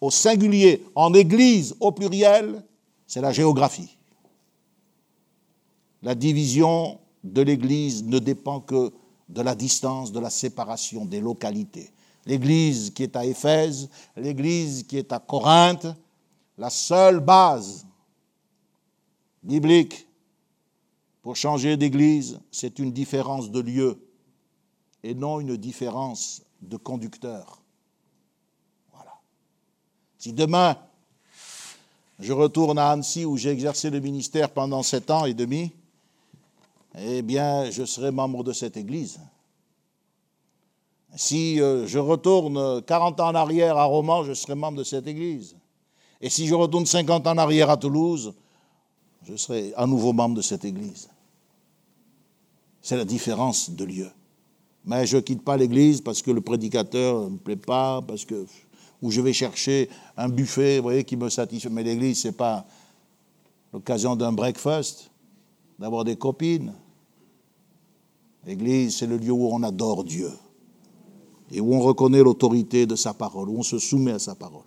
[0.00, 2.62] au singulier en Église au pluriel,
[3.04, 3.98] c'est la géographie.
[6.04, 8.92] La division de l'Église ne dépend que
[9.28, 11.90] de la distance, de la séparation des localités.
[12.26, 15.88] L'Église qui est à Éphèse, l'Église qui est à Corinthe,
[16.58, 17.86] la seule base
[19.42, 20.06] biblique
[21.22, 23.98] pour changer d'église, c'est une différence de lieu
[25.02, 27.60] et non une différence de conducteur.
[28.92, 29.12] Voilà.
[30.18, 30.76] Si demain,
[32.18, 35.72] je retourne à Annecy où j'ai exercé le ministère pendant sept ans et demi,
[36.98, 39.20] eh bien, je serai membre de cette église.
[41.14, 45.06] Si euh, je retourne 40 ans en arrière à Romans, je serai membre de cette
[45.06, 45.56] église.
[46.20, 48.34] Et si je retourne 50 ans en arrière à Toulouse,
[49.24, 51.08] je serai à nouveau membre de cette Église.
[52.80, 54.10] C'est la différence de lieu.
[54.84, 58.24] Mais je ne quitte pas l'Église parce que le prédicateur ne me plaît pas, parce
[58.24, 58.46] que
[59.02, 61.68] où je vais chercher un buffet, voyez, qui me satisfait.
[61.68, 62.64] Mais l'Église, ce n'est pas
[63.72, 65.10] l'occasion d'un breakfast,
[65.78, 66.72] d'avoir des copines.
[68.46, 70.30] L'Église, c'est le lieu où on adore Dieu
[71.50, 74.62] et où on reconnaît l'autorité de sa parole, où on se soumet à sa parole.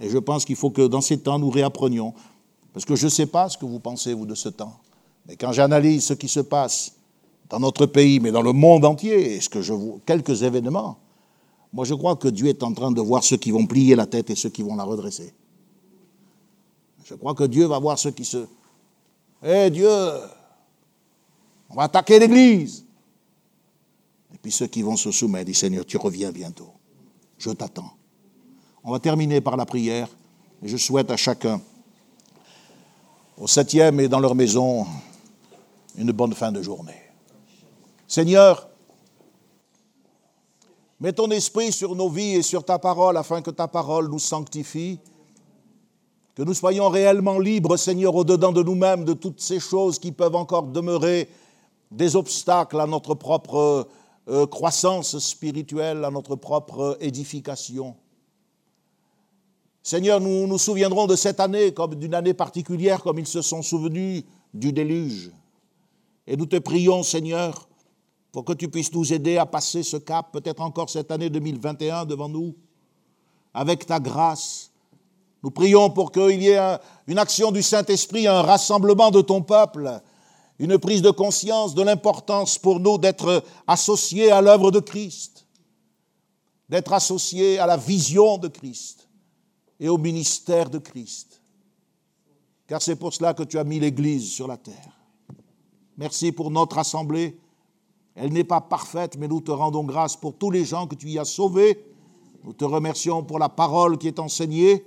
[0.00, 2.14] Et je pense qu'il faut que dans ces temps, nous réapprenions
[2.76, 4.78] parce que je ne sais pas ce que vous pensez, vous, de ce temps.
[5.26, 6.92] Mais quand j'analyse ce qui se passe
[7.48, 10.98] dans notre pays, mais dans le monde entier, ce que je vois, quelques événements,
[11.72, 14.04] moi je crois que Dieu est en train de voir ceux qui vont plier la
[14.04, 15.32] tête et ceux qui vont la redresser.
[17.02, 18.46] Je crois que Dieu va voir ceux qui se...
[19.42, 19.88] Eh Dieu,
[21.70, 22.84] on va attaquer l'Église.
[24.34, 26.72] Et puis ceux qui vont se soumettre, dit Seigneur, tu reviens bientôt.
[27.38, 27.95] Je t'attends.
[28.88, 30.06] On va terminer par la prière.
[30.62, 31.60] Et je souhaite à chacun
[33.36, 34.86] au septième et dans leur maison
[35.98, 37.02] une bonne fin de journée.
[38.06, 38.68] Seigneur,
[41.00, 44.20] mets ton esprit sur nos vies et sur ta parole afin que ta parole nous
[44.20, 45.00] sanctifie,
[46.36, 50.36] que nous soyons réellement libres, Seigneur, au-dedans de nous-mêmes, de toutes ces choses qui peuvent
[50.36, 51.28] encore demeurer
[51.90, 53.88] des obstacles à notre propre
[54.28, 57.96] euh, croissance spirituelle, à notre propre édification.
[59.86, 63.62] Seigneur, nous nous souviendrons de cette année comme d'une année particulière, comme ils se sont
[63.62, 65.30] souvenus du déluge.
[66.26, 67.68] Et nous te prions, Seigneur,
[68.32, 72.04] pour que tu puisses nous aider à passer ce cap, peut-être encore cette année 2021
[72.04, 72.56] devant nous,
[73.54, 74.72] avec ta grâce.
[75.44, 80.00] Nous prions pour qu'il y ait une action du Saint-Esprit, un rassemblement de ton peuple,
[80.58, 85.46] une prise de conscience de l'importance pour nous d'être associés à l'œuvre de Christ,
[86.68, 89.05] d'être associés à la vision de Christ
[89.78, 91.40] et au ministère de Christ.
[92.66, 94.98] Car c'est pour cela que tu as mis l'Église sur la terre.
[95.96, 97.38] Merci pour notre assemblée.
[98.14, 101.08] Elle n'est pas parfaite, mais nous te rendons grâce pour tous les gens que tu
[101.08, 101.84] y as sauvés.
[102.44, 104.84] Nous te remercions pour la parole qui est enseignée.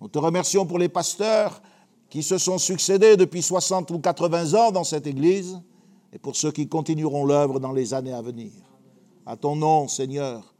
[0.00, 1.60] Nous te remercions pour les pasteurs
[2.08, 5.60] qui se sont succédés depuis 60 ou 80 ans dans cette Église
[6.12, 8.52] et pour ceux qui continueront l'œuvre dans les années à venir.
[9.26, 10.54] À ton nom, Seigneur,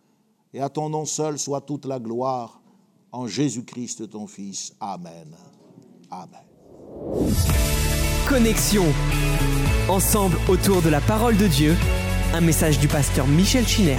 [0.53, 2.60] et à ton nom seul soit toute la gloire
[3.13, 4.75] en Jésus-Christ, ton Fils.
[4.81, 5.37] Amen.
[6.11, 6.41] Amen.
[8.29, 8.85] Connexion.
[9.89, 11.77] Ensemble autour de la parole de Dieu,
[12.33, 13.99] un message du pasteur Michel Chiner.